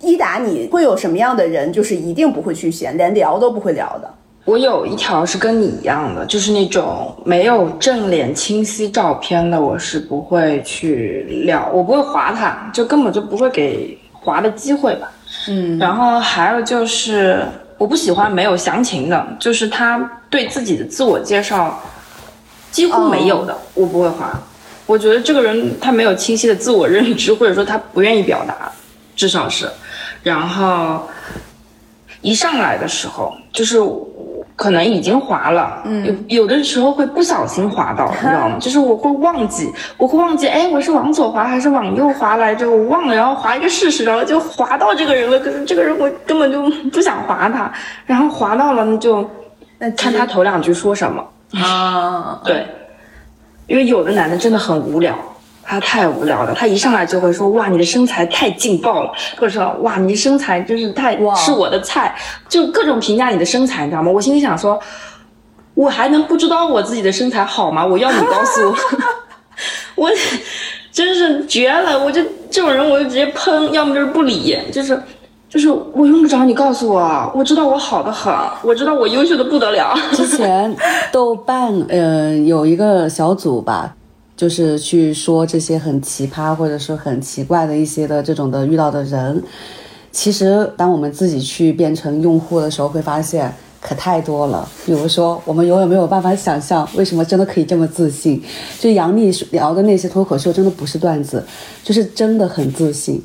[0.00, 4.12] 伊达，你会有什么样的人，就是一定不会去选，连聊都不会聊的？
[4.48, 15.10] 我有一条是跟你一样的，就是那种没有正脸清晰照片的，我是不会去聊，我不会划他，就根本就不会给划的机会吧。
[15.48, 17.44] 嗯，然后还有就是
[17.76, 19.98] 我不喜欢没有详情的，就是他
[20.30, 21.78] 对自己的自我介绍
[22.70, 24.40] 几乎没有的，我不会划。
[24.86, 28.72] 我觉得这个人他没有清晰的自我认知，或者说他不愿意表达，
[29.14, 29.68] 至少是。
[30.22, 31.06] 然后
[32.22, 33.78] 一上来的时候就是。
[34.58, 38.56] 可能已经滑了，嗯，有有的时候会不小心滑到，你知道吗？
[38.58, 42.68] 就是我会忘记，我会忘记，哎，我是往左滑还是往右滑来着？
[42.68, 45.38] 我忘了，然后滑一个试试，然后就滑到这个人了。
[45.38, 47.72] 可是这个人我根本就不想滑他，
[48.04, 49.22] 然后滑到了，那就
[49.96, 51.24] 看他头两句说什么
[51.62, 52.40] 啊？
[52.44, 52.66] 对，
[53.68, 55.16] 因为有的男的真的很无聊。
[55.70, 62.16] 他太无聊了，他一上来就会说：“哇，你的身材太劲爆了！”或者说：“哇，你的身材真是太是我的菜。”
[62.48, 64.10] 就各种评价你的身材，你知道吗？
[64.10, 64.80] 我心里想说
[65.74, 67.84] ：“我还能不知道我自己的身材好吗？
[67.84, 68.74] 我要你告诉我，
[70.04, 70.10] 我
[70.90, 72.02] 真是绝了！
[72.02, 74.98] 我就这种人，我就直接喷，要么就是不理，就是
[75.50, 80.74] 就是我用不着你告诉我，我知道我好的很，我知道我优秀的不得了。”之前
[81.12, 83.94] 豆瓣嗯有一个小组吧。
[84.38, 89.42] 就是去说这些很奇葩或者说很奇怪的一些的这种的遇到的人，
[90.12, 94.68] 其实当我们自己去变成用户的时候，会发现可太多了。
[94.86, 98.40] 比如说，我们永远没有办法想象为什么真的可以这么自信。
[98.78, 101.44] 就杨幂聊的那些脱口秀，真的不是段子，
[101.82, 103.20] 就是真的很自信。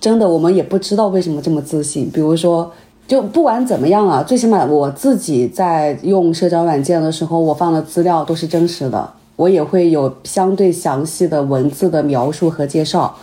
[0.00, 2.10] 真的，我们也不知道为什么这么自信。
[2.10, 2.72] 比如说，
[3.06, 9.12] 就不管怎么样啊，最起码我自己在用社交软件的时候，我放的资料都是真实的。
[9.36, 13.14] 我也会有相对详细的文字的描述和介绍，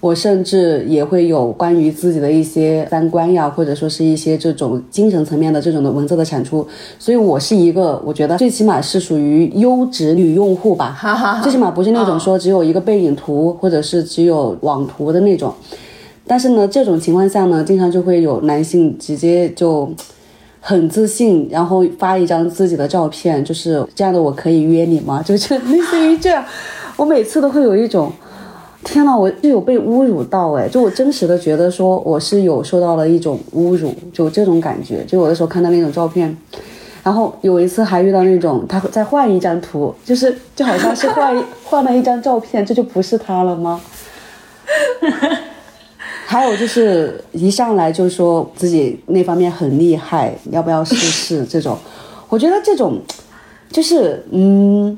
[0.00, 6.66] 我甚至也会有关于自己的一些三观呀，或者说是一些这种精神层面的这种的文字的产出。
[6.98, 10.98] 所以我是一个，我觉得最起码是属于优质女用户吧，
[11.42, 15.54] 最起码不是那种说只有一个背影图或者是只有网图的那种。
[16.26, 19.88] 但是呢，这种情况下呢，经常就会有男性直接就。
[20.60, 24.20] 很自信，然后发一张自己的照片，就是这样的。
[24.20, 25.22] 我可以约你吗？
[25.24, 26.44] 就是类似于这样，
[26.96, 28.12] 我每次都会有一种，
[28.84, 30.68] 天呐，我就有被侮辱到哎！
[30.68, 35.02] 就我真实的觉得说我是有受到了一种侮辱，就这种感觉。
[35.04, 36.36] 就有的时候看到那种照片，
[37.02, 43.80] 然后有一次还遇到那种他再换一张图，就是就好像是换 换了一张照片，这就不是他了吗？
[46.30, 51.76] 还有就是一上来就说自己那方面很厉害，要不要试试这种？
[52.28, 53.00] 我觉得这种
[53.68, 54.96] 就是嗯，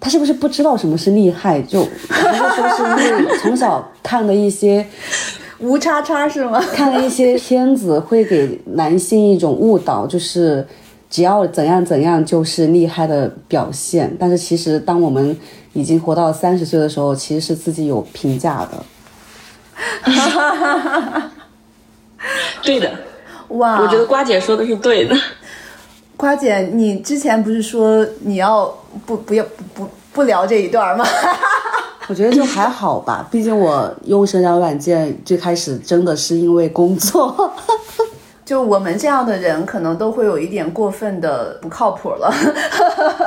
[0.00, 1.62] 他是不是不知道什么是厉害？
[1.62, 4.84] 就还是说是因为从小看的一些
[5.60, 6.58] 无叉叉是吗？
[6.74, 10.66] 看了一些片子会给男性一种误导，就是
[11.08, 14.12] 只要怎样怎样就是厉害的表现。
[14.18, 15.38] 但是其实当我们
[15.74, 18.84] 已经活到三十岁的时候，其实是自己有评价的。
[20.02, 21.30] 哈哈哈哈哈！
[22.62, 22.90] 对的，
[23.48, 25.16] 哇，我觉得瓜姐说的是对的。
[26.16, 28.66] 瓜姐，你之前不是说你要
[29.04, 31.04] 不不要不不聊这一段吗？
[32.08, 37.52] 我觉得就还好吧，毕竟我用社交软件最开始真的是因为工作。
[38.46, 42.32] 就我们这样的人，可能都会有一点过分的不靠谱了。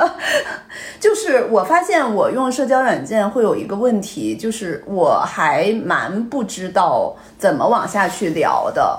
[0.98, 8.98] 就是我发现我用社交软件会有一个问题，就是我还蛮不知道怎么往下去聊的，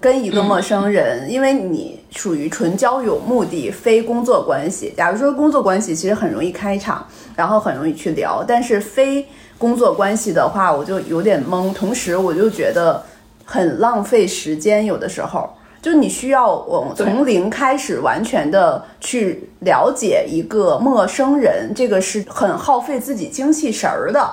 [0.00, 4.92] 跟一个陌生人，因为你属于纯交友目的，非工作关系。
[4.96, 7.06] 假如说工作关系，其实很容易开场，
[7.36, 9.24] 然后很容易去聊，但是非
[9.56, 13.00] 工作关系的话，我就有点懵，同时我就觉得
[13.44, 15.48] 很浪费时间，有的时候。
[15.82, 24.30] 就你需要我从零开始，完全的去了解一个陌生人，这个是很耗费自己精气神儿的。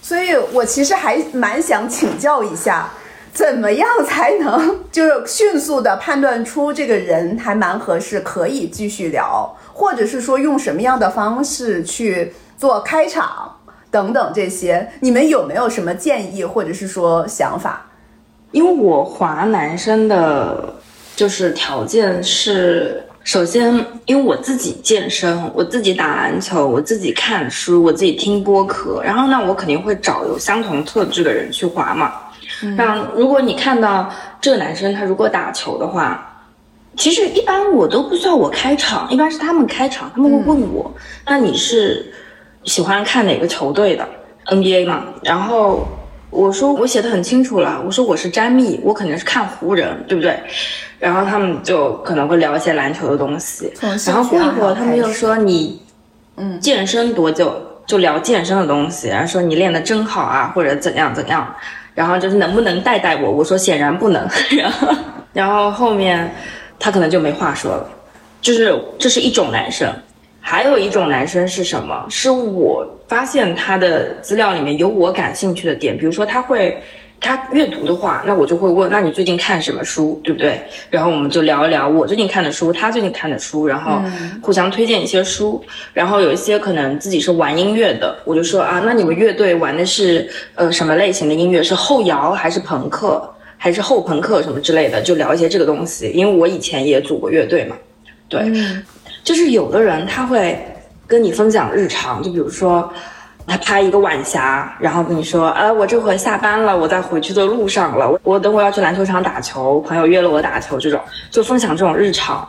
[0.00, 2.90] 所以我其实还蛮想请教一下，
[3.34, 13.58] 怎么样才能就是迅速的判断出这个人还蛮合适，可以继续聊，或者是说用什么样的方式去做开场
[13.90, 17.91] 等等这些，你们有没有什么建议或者是说想法？
[18.52, 20.74] 因为我滑男生的，
[21.16, 32.12] 就是条件是，首先因为我自己健身，我自己打篮球，我自己看书，我自己听播客，然后那我肯定会找有相同特质的人去滑嘛。
[32.76, 34.08] 那如果你看到
[34.40, 36.44] 这个男生他如果打球的话，
[36.96, 40.92] 其实一般我都不需要我开场，一般是他们开场，他们会问我，
[41.24, 42.12] 那你是
[42.64, 44.06] 喜欢看哪个球队的
[44.46, 45.04] NBA 嘛？
[45.22, 45.88] 然后。
[46.32, 50.34] 我说我写的很清楚了，我说我是詹密，我肯定是看湖人，对不对？
[50.98, 53.70] 然后他们就可能会聊一些篮球的东西，
[54.06, 55.82] 然后过一会儿他们又说你，
[56.36, 57.54] 嗯，健身多久？
[57.84, 61.54] 就聊健身的东西，然后说你练的真好啊，或者怎样怎样，
[61.94, 63.30] 然后就是能不能带带我？
[63.30, 64.26] 我说显然不能，
[64.56, 64.88] 然后
[65.32, 66.32] 然后后面
[66.78, 67.86] 他可能就没话说了，
[68.40, 69.92] 就是这是一种男生。
[70.44, 72.04] 还有一种男生是什么？
[72.10, 76.76] 是我发现他的资料里面有我感兴趣的点，比如说他会
[77.20, 80.60] 他阅读的话，那我就会问，那你最近看什么书，对不对？
[80.90, 84.02] 然后我们就聊一聊我最近看的书，他最近看的书，然后
[84.42, 85.64] 互相推荐一些书。
[85.92, 91.62] 然后有一些可能自己是玩音乐的，我就说啊，那你们乐队玩的是呃什么类型的音乐？
[91.62, 93.22] 是后摇还是朋克，
[93.56, 95.00] 还是后朋克什么之类的？
[95.00, 97.76] 就聊一些这个东西，因为我以前也组过乐队嘛。
[98.28, 98.50] 对，
[99.22, 100.58] 就是有的人他会
[101.06, 102.92] 跟你分享日常，就比如说。
[103.44, 110.98] 他拍一个晚霞，然后跟你说，呃，我这会下班了，我在回去的路上了，我我等会要去篮球场打球，朋友约了我打球，这种
[111.28, 112.48] 就分享这种日常，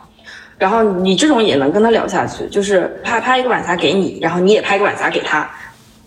[0.56, 5.50] 然后你这种也能跟他聊下去，就是拍拍一个晚霞给你，然后你也拍个晚霞给他，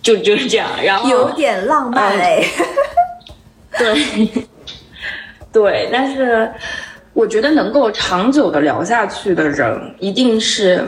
[0.02, 2.42] 就就是这样，然后有点浪漫哎，
[3.78, 4.46] 对，
[5.52, 6.50] 对，但是
[7.18, 10.88] 我觉得能够长久的聊下去的人，一定是。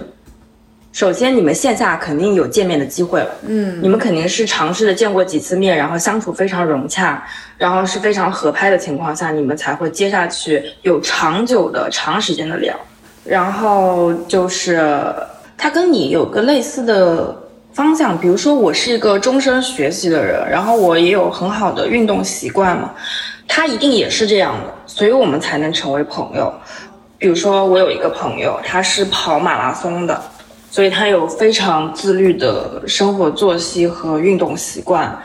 [0.91, 7.23] 首先，你们线下肯定有见面的机会了，嗯，你们肯定是尝试着见过几次面，然后相处非常融洽，
[7.57, 12.75] 然后是非常合拍的情况下，你们才会接下去有长久的、长时间的聊。
[13.23, 14.79] 然后就是
[15.57, 17.35] 他跟你有个类似的
[17.73, 22.91] 方向，比如说我是一个终身学习的人，然后我也有很好的运动习惯嘛，
[23.49, 26.53] 他一定也是这样的，所以我们才能成为朋友。
[27.17, 30.21] 比如说我有一个朋友，他是跑马拉松的。
[30.71, 35.19] 所以他有非常自律的生活作息和运动习惯，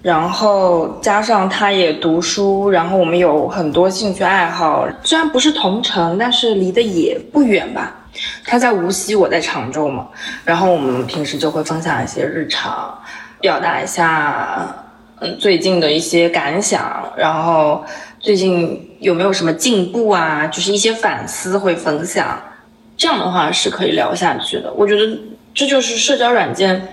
[0.00, 4.88] 然后加上他也读书，然后我们有很多兴趣爱好。
[5.04, 7.94] 虽然不是同城，但是离得也不远吧。
[8.46, 10.08] 他在无锡，我在常州嘛。
[10.42, 12.98] 然后我们平时就会分享一些日常，
[13.42, 14.74] 表达一下
[15.20, 17.84] 嗯最近的一些感想，然后
[18.20, 20.46] 最近有没有什么进步啊？
[20.46, 22.40] 就是一些反思会分享。
[22.96, 25.18] 这样的话是可以聊下去的，我觉得
[25.54, 26.88] 这就是社交软件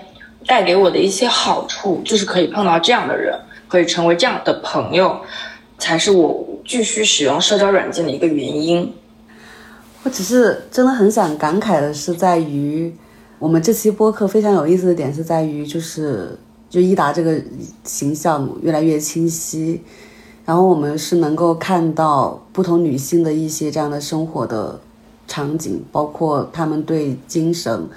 [0.46, 5.20] 带给我的一些好处，就是可以碰到这样的人，可以成为这样的朋友，
[5.78, 8.92] 才是我继续使用社交软件的一个原因。
[10.04, 12.94] 我只是真的很想感慨的是，在于
[13.40, 16.38] 我们这期播客非常有意思的点是在于，就是
[16.68, 17.40] 就伊达这个
[17.84, 19.82] 形象越来越清晰，
[20.44, 24.80] 然后我们是能够看到不同女性的一些这样的生活的。
[25.28, 27.88] 场景包括她们对精神、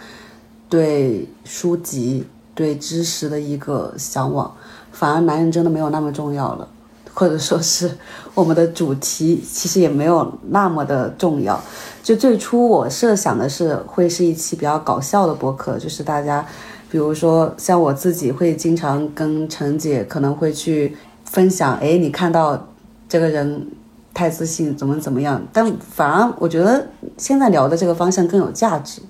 [0.68, 4.52] 对书籍、对知识的一个向往，
[4.92, 6.68] 反而男人真的没有那么重要了，
[7.14, 7.96] 或者说是
[8.34, 11.62] 我们的主题其实也没有那么的重要。
[12.02, 16.44] 就最初我设想的是会是一期比较搞笑的博客，就是大家，
[16.90, 22.68] 比如说像我自己会经常跟陈姐可能会去分享，哎，你看到
[23.08, 23.68] 这个人。
[24.12, 25.42] 太自信，怎么怎么样？
[25.54, 26.86] 但反而我觉得
[27.16, 29.02] 现在聊的这个方向更有价值。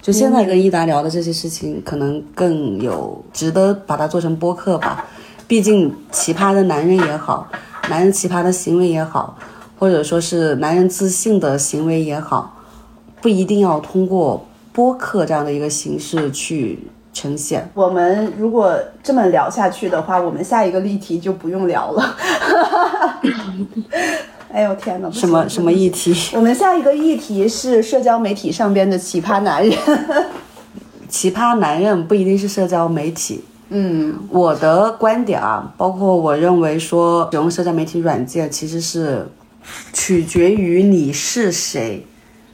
[0.00, 5.06] 就现在跟伊达聊的这些事情，可能更有值得把它做成播客吧。
[5.46, 7.46] 毕竟奇葩的男人也好，
[7.88, 9.38] 男人奇葩的行为也好，
[9.78, 12.58] 或者说是男人自信的行为也好，
[13.20, 16.80] 不一定要通过播客这样的一个形式去
[17.12, 17.68] 呈现。
[17.74, 22.16] 我们如果这么聊下去的话，我们下一个例题就不用聊了。
[24.52, 25.10] 哎呦天哪！
[25.10, 26.14] 什么什么议题？
[26.34, 29.78] 我们下一个议题是社交媒体上边的奇葩男人。
[31.08, 33.42] 奇葩男人不一定是社交媒体。
[33.70, 39.26] 嗯，我的观点啊，包括我认为说使用社交媒体软件其实是
[39.94, 42.06] 取决于你是谁。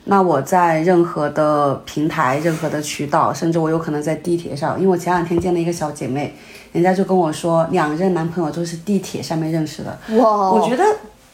[0.08, 6.34] 那我在任何的平台、任何的渠道，甚至我有可能在地铁上，因为我前两天见了一个小姐妹，
[6.72, 9.98] 人家就跟我说，两任男朋友都是地铁上面认识的。
[10.18, 10.84] 哇，我觉得。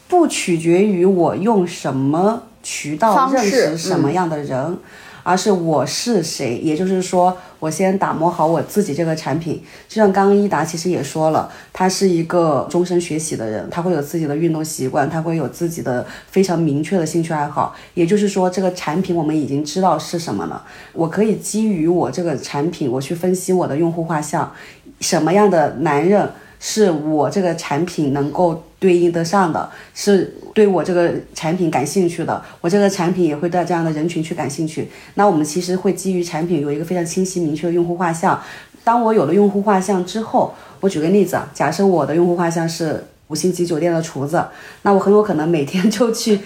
[0.07, 4.77] 不取决于我用什么渠道认识什么样的人，
[5.25, 6.59] 而是我是谁。
[6.59, 9.59] 也就是说，我先打磨好我自己这个产品。
[9.89, 17.75] 就像刚刚一达其实也说了，他是一个终身学习的人，他会有自己的运动习惯，他会有自己的非常明确的兴趣爱好。
[17.95, 20.63] 也就是说，这个产品我们已经知道是什么了。
[20.93, 24.53] 我可以基于我这个产品，我去分析我的用户画像，
[25.01, 26.29] 什么样的男人。
[26.57, 34.87] 是我这个产品能够对应得上的，是对我这个产品感兴趣的，我这个产品也会带这样的人群去感兴趣。
[35.15, 38.39] 那我们其实会基于产品有一个非常清晰明确的用户画像。
[38.83, 44.45] 当我有了用户画像之后，我举个例子，假设我的用户画像是五星级酒店的厨子，
[44.83, 46.39] 那我很有可能每天就去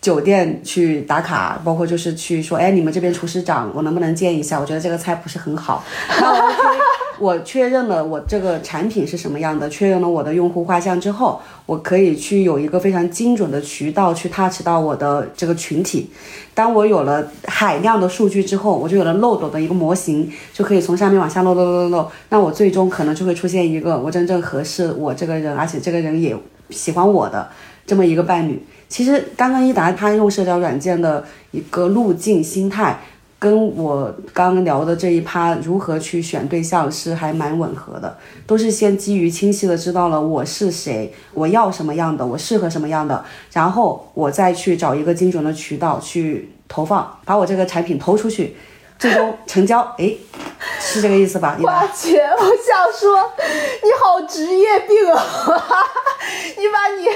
[0.00, 4.60] 酒店去打卡，包括就是去说，哎，你们这边厨师长，我能不能见一下？
[4.60, 5.84] 我觉得这个菜不是很好，
[6.20, 6.48] 然后。
[7.20, 16.08] 我确认了我这个产品是什么样的，确认了我的用户画像之后，我可以去有一个非常精准的渠道去 touch 到我的这个群体。
[16.54, 22.08] 当我有了海量的数据之后，我就有了漏斗的一个模型，就可以从上面往下漏漏漏漏漏。
[22.28, 26.36] 那我最终可能就会出现一个我真正合适我这个人，而且这个人也
[26.70, 27.48] 喜欢我的
[27.84, 28.64] 这么一个伴侣。
[28.88, 32.98] 其实刚刚一达他用社交软件的一个路径心态。
[33.40, 38.18] 跟我刚聊的这一趴如何去选对象是还蛮吻合的，
[38.48, 48.56] 都是先基于清晰的知道了我是谁，我要什么样的，我适合什么样的，然后我再去找一个精准的渠道去投放，把我这个产品投出去，
[48.98, 49.82] 最终成交。
[49.98, 50.12] 哎，
[50.80, 51.56] 是这个意思吧？
[51.62, 53.32] 花姐，我想说，
[53.84, 55.22] 你好职业病啊！
[56.58, 57.06] 你把你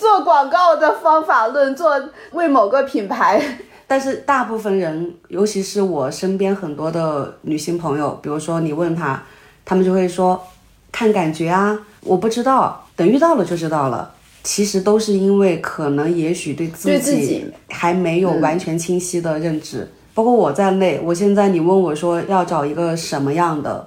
[0.00, 2.00] 做广告的方法论做
[2.32, 3.40] 为某个品牌。
[3.86, 9.22] 但是大部分人，尤其是我身边很多的女性朋友，比如说你问她，
[9.62, 10.42] 她们就会说
[10.90, 14.14] 看感觉啊，我不知道，等遇到了就知道了。
[14.42, 20.98] 其实都是因为可能也许对自己还没有完全清晰的认知，包括我在内。
[21.04, 23.86] 我现在你问我说要找一个什么样的，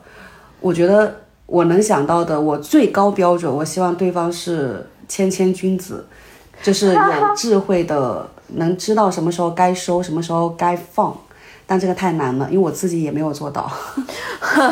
[0.59, 1.15] 我觉得
[1.47, 6.03] 我能想到的，我最高标准，我希望对方是谦谦君子，
[6.63, 8.27] 就是有智慧的。
[8.55, 11.15] 能知道什么时候该收，什么时候该放，
[11.67, 13.71] 但这个太难了，因为我自己也没有做到。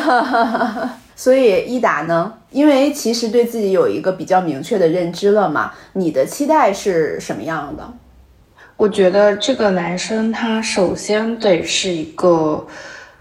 [1.14, 7.88] 所以一达呢，因为其实对自己有一个比较明确的认知了嘛，你的期待是什么样的？
[8.76, 12.66] 我觉得这个男生他首先得是一个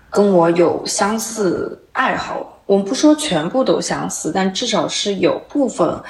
[0.09, 6.01] 跟我有相似爱好，我们不说全部都相似，但至少是有部分。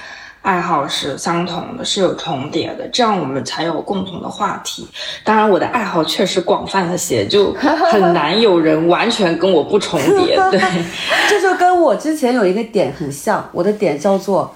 [0.42, 4.88] 爱好是相同的，是有重叠的，这样我们才有共同的话题。
[5.24, 10.36] 当然，我的爱好确实广泛了些，就很难有人完全跟我不重叠。
[10.50, 10.60] 对，
[11.30, 14.54] 这就跟我之前有一个点很像，我的点叫做，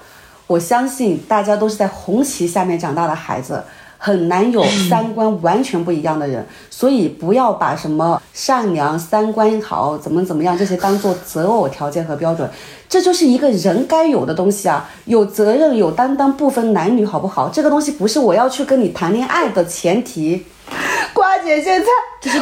[0.48, 3.62] 我相信大家都是在红旗下面长大的孩子。
[3.98, 12.48] 很难有三观完全不一样的人，所以不要把什么善良、三观好、怎么怎么样这些当做择偶条件和标准，
[12.88, 17.48] 这就是一个人该有的东西啊，有责任、有担当，不分男女，好不好？
[17.48, 20.46] 这个东西不是我要去跟你谈恋爱的前提。
[21.12, 21.88] 瓜姐现在，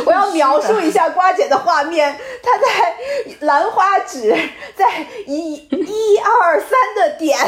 [0.05, 4.35] 我要描述一下瓜姐的画面，她在兰花指
[4.75, 7.39] 在一一二三的点，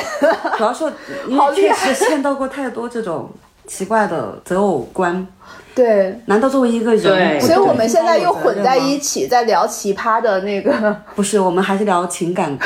[0.57, 0.84] 主要是
[1.26, 3.28] 因为确实见到过太多这种。
[3.66, 5.26] 奇怪的择偶观，
[5.74, 10.96] 对，难道作为一个人，所以我们现在又混在一起在聊奇葩的那个？
[11.14, 12.56] 不是，我们还是聊情感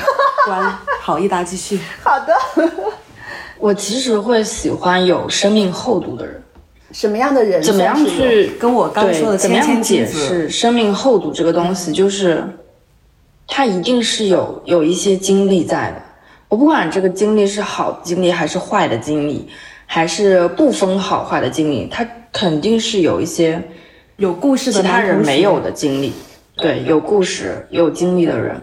[0.47, 0.79] 观。
[1.01, 1.81] 好，一达继续。
[2.05, 2.35] 好的，
[3.59, 6.43] 我其实会喜欢有生命厚度的人。
[6.93, 7.63] 什么样的人？
[7.63, 11.93] 怎么样去跟我刚说的怎么样解释生命厚度这个东西？
[11.93, 12.45] 就是
[13.47, 16.03] 他一定是有有一些经历在的。
[16.49, 19.49] 我不管这个经历是好经历还是坏的经历。
[19.93, 23.61] 还是不分好坏的经历，他肯定是有一些
[24.19, 26.13] 有故事的其他人没有的经历。
[26.55, 28.55] 对，有故事、有经历的人，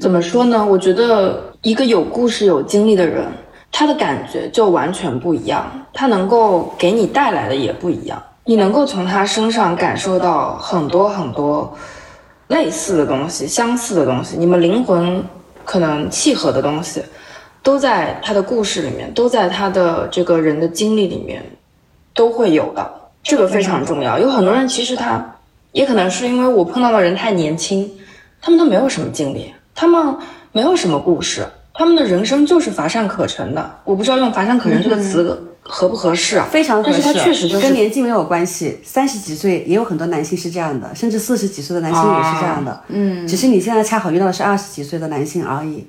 [0.00, 0.66] 怎么说呢？
[0.66, 3.24] 我觉得一个有故事、有经历的人，
[3.70, 8.20] 他的感觉就完全不一样，他能够给你带来的也不一样。
[8.44, 11.72] 你能够从他身上感受到很多很多
[12.48, 15.22] 类似的东西、相似的东西，你们灵魂
[15.64, 17.00] 可能契合的东西。
[17.64, 21.42] 都在他的故事里面，都在他的这个人的经历里面，
[22.14, 22.88] 都会有的。
[23.24, 24.18] 这个非常重要。
[24.18, 25.34] 有很多人其实他，
[25.72, 27.90] 也可能是因为我碰到的人太年轻，
[28.42, 30.14] 他们都没有什么经历，他们
[30.52, 33.78] 没有什么故事，他们的人生就是乏善可陈的。
[33.84, 36.46] 我不知道用乏善可陈这个词合不合适啊？
[36.50, 37.00] 非常合适。
[37.02, 38.78] 但是他确实就是跟年纪没有关系。
[38.84, 42.82] 三十几岁也有很多男性是这样的，甚至四十几岁的男性也是这样的。
[42.88, 45.86] 嗯，只是你现在恰好遇到的是二十几岁的男性而已。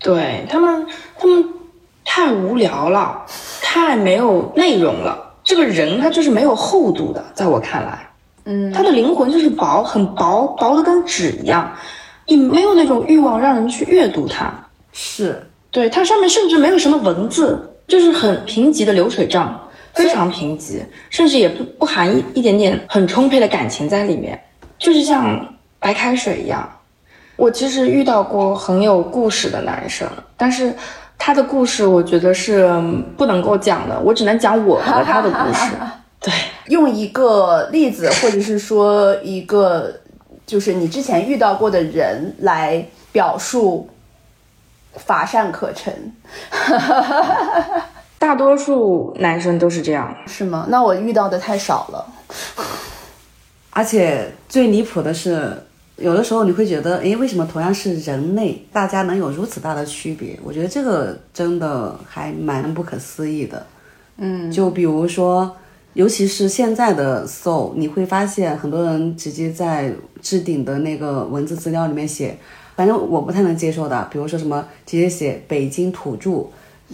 [0.00, 0.86] 对他们，
[1.18, 1.44] 他们
[2.04, 3.24] 太无聊了，
[3.60, 5.34] 太没有内容了。
[5.42, 8.08] 这个人他就是没有厚度的，在我看来，
[8.44, 11.72] 嗯，他的灵魂就是薄，很薄，薄的跟纸一样，
[12.26, 14.52] 你没有那种欲望让人去阅读它。
[14.92, 19.58] 是，对，它上面甚至没有什么文字，就是很贫瘠的流水账，
[19.94, 24.38] 非常贫瘠，甚至也不不含一一点点很充沛的感情在里面，
[24.78, 26.68] 就是像白开水一样。
[27.38, 30.74] 我其实遇到过很有故事的男生，但是
[31.16, 32.68] 他的故事我觉得是
[33.16, 35.70] 不能够讲的，我只能讲我和他的故事。
[36.20, 36.32] 对，
[36.66, 40.00] 用一个例子，或者是说一个，
[40.44, 43.88] 就是你之前遇到过的人来表述，
[44.96, 46.12] 乏善可陈。
[48.18, 50.66] 大多数男生都是这样，是吗？
[50.70, 52.04] 那我遇到的太少了。
[53.70, 55.67] 而且最离谱的是。
[55.98, 60.38] 有的时候你会觉得，诶，为什么同样是人类，大家能有如此大的区别？
[60.44, 63.66] 我觉得这个真的还蛮不可思议的。
[64.16, 65.56] 嗯，就比如说，
[65.94, 69.92] 尤其是现在的 Soul，你会发现很多人直接在
[70.22, 72.38] 置顶的那个文字资料里面写，
[72.76, 76.46] 反正我不太能接受的，比如说什么直接写北京土著，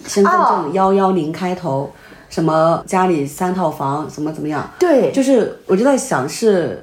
[0.06, 1.92] 身份证幺幺零开头，
[2.30, 6.82] 什么家里三套房，怎么怎么样，对，就是我就在想是。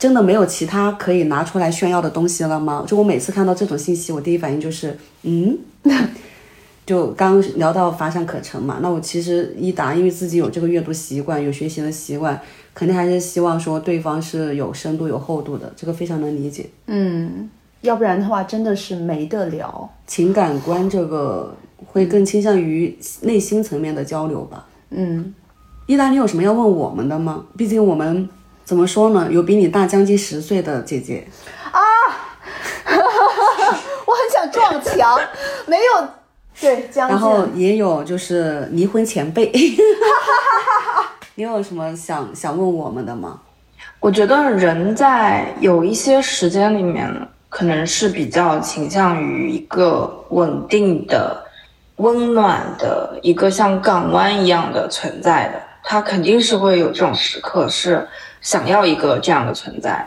[0.00, 2.84] 真的没有其他可以拿出来炫耀的东西了吗？
[2.88, 5.58] 就我每次看到这种信息，我第一反应就是，嗯，
[6.86, 8.78] 就刚聊到乏善可陈嘛。
[8.80, 12.40] 那我其实一达，因为自己有这个阅读习惯，有学习的习惯，
[12.72, 16.70] 肯定还是希望说对方是有深度、有厚度的，这个非常能理解。
[16.86, 17.50] 嗯，
[17.82, 19.90] 要不然的话真的是没得聊。
[20.06, 24.66] 情感观这个会更倾向于内心层面的交流吧。
[24.88, 25.34] 嗯，
[25.84, 27.44] 一达，你有什么要问我们的吗？
[27.54, 28.26] 毕竟我们。
[28.64, 29.26] 怎么说呢？
[29.30, 31.26] 有比你大将近十岁的姐姐
[31.72, 31.80] 啊！
[34.06, 35.18] 我很想撞墙，
[35.66, 36.08] 没有
[36.60, 39.50] 对，然后也有就是离婚前辈。
[41.34, 43.40] 你有什么想想问我们的吗？
[43.98, 47.12] 我觉得人在有一些时间里面，
[47.48, 51.44] 可能是比较倾向于一个稳定的、
[51.96, 55.60] 温暖的一个像港湾一样的存在的。
[55.82, 58.06] 他肯定是会有这种时刻是。
[58.40, 60.06] 想要一个这样的存在，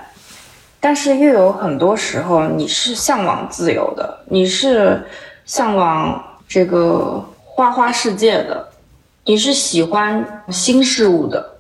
[0.79, 5.01] 但是又有很多时候你是向往自由的，你是
[5.45, 8.67] 向往这个花花世界的，
[9.23, 11.57] 你是喜欢新事物的，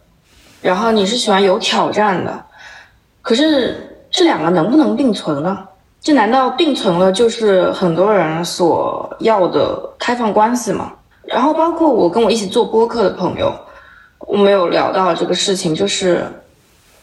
[0.61, 2.43] 然后你是喜欢有挑战的。
[3.21, 5.59] 可是这两个能不能并存呢？
[6.01, 10.91] 这难道并存了就是很多人所要的开放关系吗？
[11.23, 13.53] 然后包括我跟我一起做播客的朋友，
[14.19, 16.25] 我们有聊到这个事情，就是。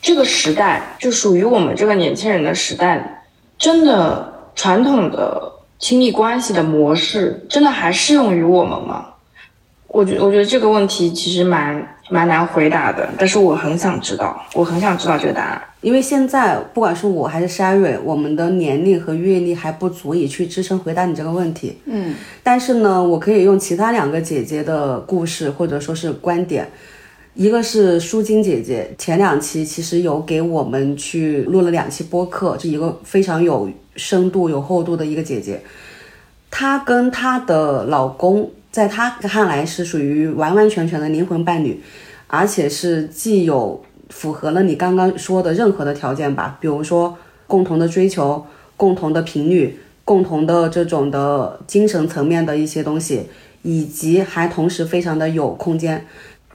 [0.03, 3.22] 这个时代就属于我们这个年轻人的时代，
[3.59, 9.07] 真的传统的亲密关系的模式，真的还适用于我们吗？
[9.88, 21.78] 我觉我觉得这个问题其实蛮蛮难回答的，但是我很想知道，我很想知道这个答案，因为现在不管是我还是 Sherry，我们的年龄和阅历还不足以去支撑回答你这个问题。
[21.86, 26.66] 嗯，但是呢，我可以用其他两个姐姐的故事或者说是观点。
[27.35, 35.62] 一个是舒晶姐姐，前两期其实有给我们去录了两期播客，是一个非常有深度、有厚度的一个姐姐。
[36.51, 41.81] 她跟她的老公，在她看来是属于完完全全的灵魂伴侣，
[42.26, 47.16] 而且是既有符合了你刚刚说的任何的条件吧，比如说
[47.47, 48.45] 共同的追求、
[48.76, 53.26] 共同的频率、共同的这种的精神层面的一些东西，
[53.62, 56.05] 以及还同时非常的有空间。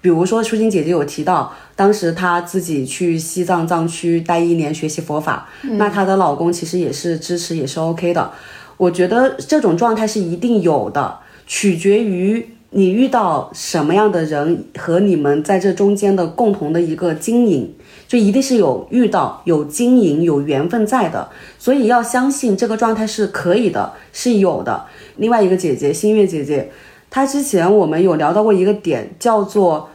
[0.05, 8.31] 比如说，舒心姐姐有提到，当时她自己去西藏藏区待一年学习佛法，那她的老公其实也是支持，也是 OK 的。
[8.77, 17.73] 我觉得这种状态是一定有的，取决于你遇到什么样的人和你们在这中间的共同的一个经营，
[18.07, 24.85] 就一定是有遇到有经营有缘分在的，所以要相信这个状态是可以的，是有的。
[25.17, 26.69] 另外一个姐姐心月姐姐，
[27.09, 29.89] 她之前我们有聊到过一个点，叫做。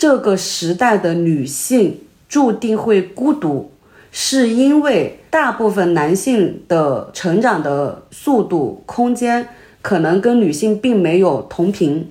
[0.00, 3.70] 这个时代的女性注定会孤独，
[4.10, 9.46] 是因为大部分男性的成长的速度、空间
[9.82, 12.08] 可能跟女性并没有同频，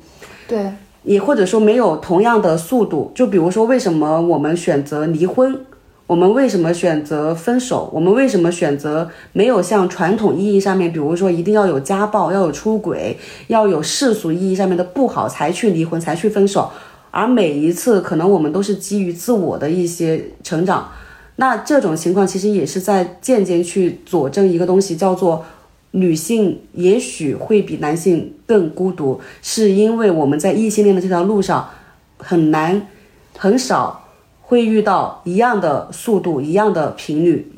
[0.47, 0.71] 对，
[1.01, 3.11] 也或者说没有同样的速度。
[3.15, 5.59] 就比如说，为什么我们选择离婚？
[6.05, 7.89] 我们为什么选择分手？
[7.93, 13.17] 我们为什么选择没有像传统意义上面，比如说一定要有家暴、要有出轨、
[13.47, 16.71] 要有世俗意义上面的不好才去离婚、才去分手？
[17.11, 20.91] 而每一次，可能我们都是基于自我的一些成长，
[21.37, 25.43] 那这种情况其实也是在渐渐去佐证一个东西，叫做
[25.91, 31.69] 女性也许会比男性更孤独，是因为我们在异性恋的这条路上
[32.17, 32.87] 很难、
[33.37, 34.07] 很少
[34.41, 37.51] 会遇到一样的速度、一样的频率，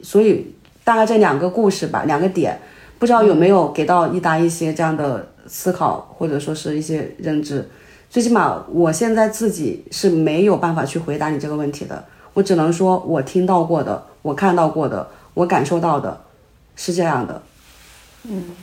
[0.00, 0.46] 所以
[0.82, 2.58] 大概这两个故事吧，两个点，
[2.98, 7.68] 不知道有没有给到一达一些这样的思考，或者说是一些认知。
[8.14, 16.22] 最起码我现在自己是没有办法去回答你这个问题的，我只能说我听到过的，我看到过的，我感受到的，
[16.76, 17.42] 是这样的。
[18.22, 18.54] 嗯，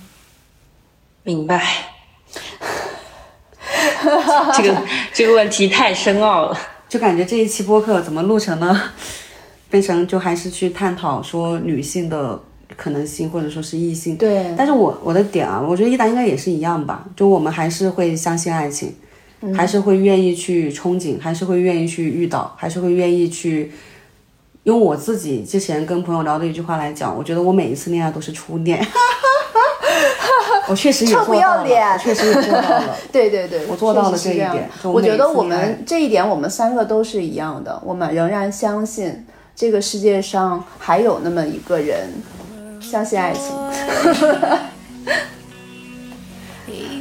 [1.23, 1.61] 明白。
[4.55, 4.81] 这个
[5.13, 8.93] 这个问题太深奥了，就感觉这一期播客怎么录成了，
[9.69, 12.39] 变成就还是去探讨说女性的
[12.77, 14.15] 可能性，或者说是异性。
[14.15, 14.55] 对。
[14.57, 18.95] 但是我我的点啊，我觉得一达应该也是一样吧，就我们还是会相信爱情。
[19.55, 23.71] 还是会愿意去憧憬，还是会愿意去遇到，还是会愿意去
[24.63, 28.79] 用我自己之前跟朋友聊的一句话来讲，我觉得我每一次恋爱都是初恋。
[30.67, 32.95] 我确实也臭不要脸，确实也做到了。
[33.11, 34.69] 对对对，我做到了这一点。
[34.83, 37.81] 我觉得我们这一点，我们三个都是一样的。
[37.83, 39.25] 我们仍然相信
[39.55, 42.09] 这个世界上还有那么一个人，
[42.79, 43.51] 相信爱情。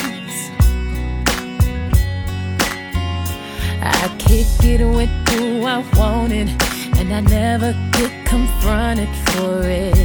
[3.83, 6.49] I kick it with who I wanted,
[6.97, 9.95] and I never get confronted for it.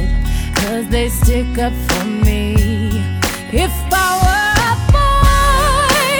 [0.55, 2.55] Cause they stick up for me.
[3.53, 6.19] If I were a boy,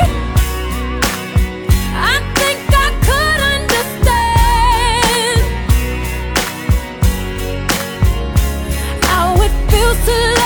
[1.94, 5.42] I think I could understand
[9.04, 10.37] how it feels to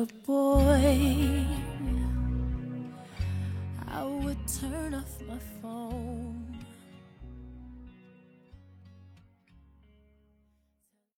[0.00, 1.49] a boy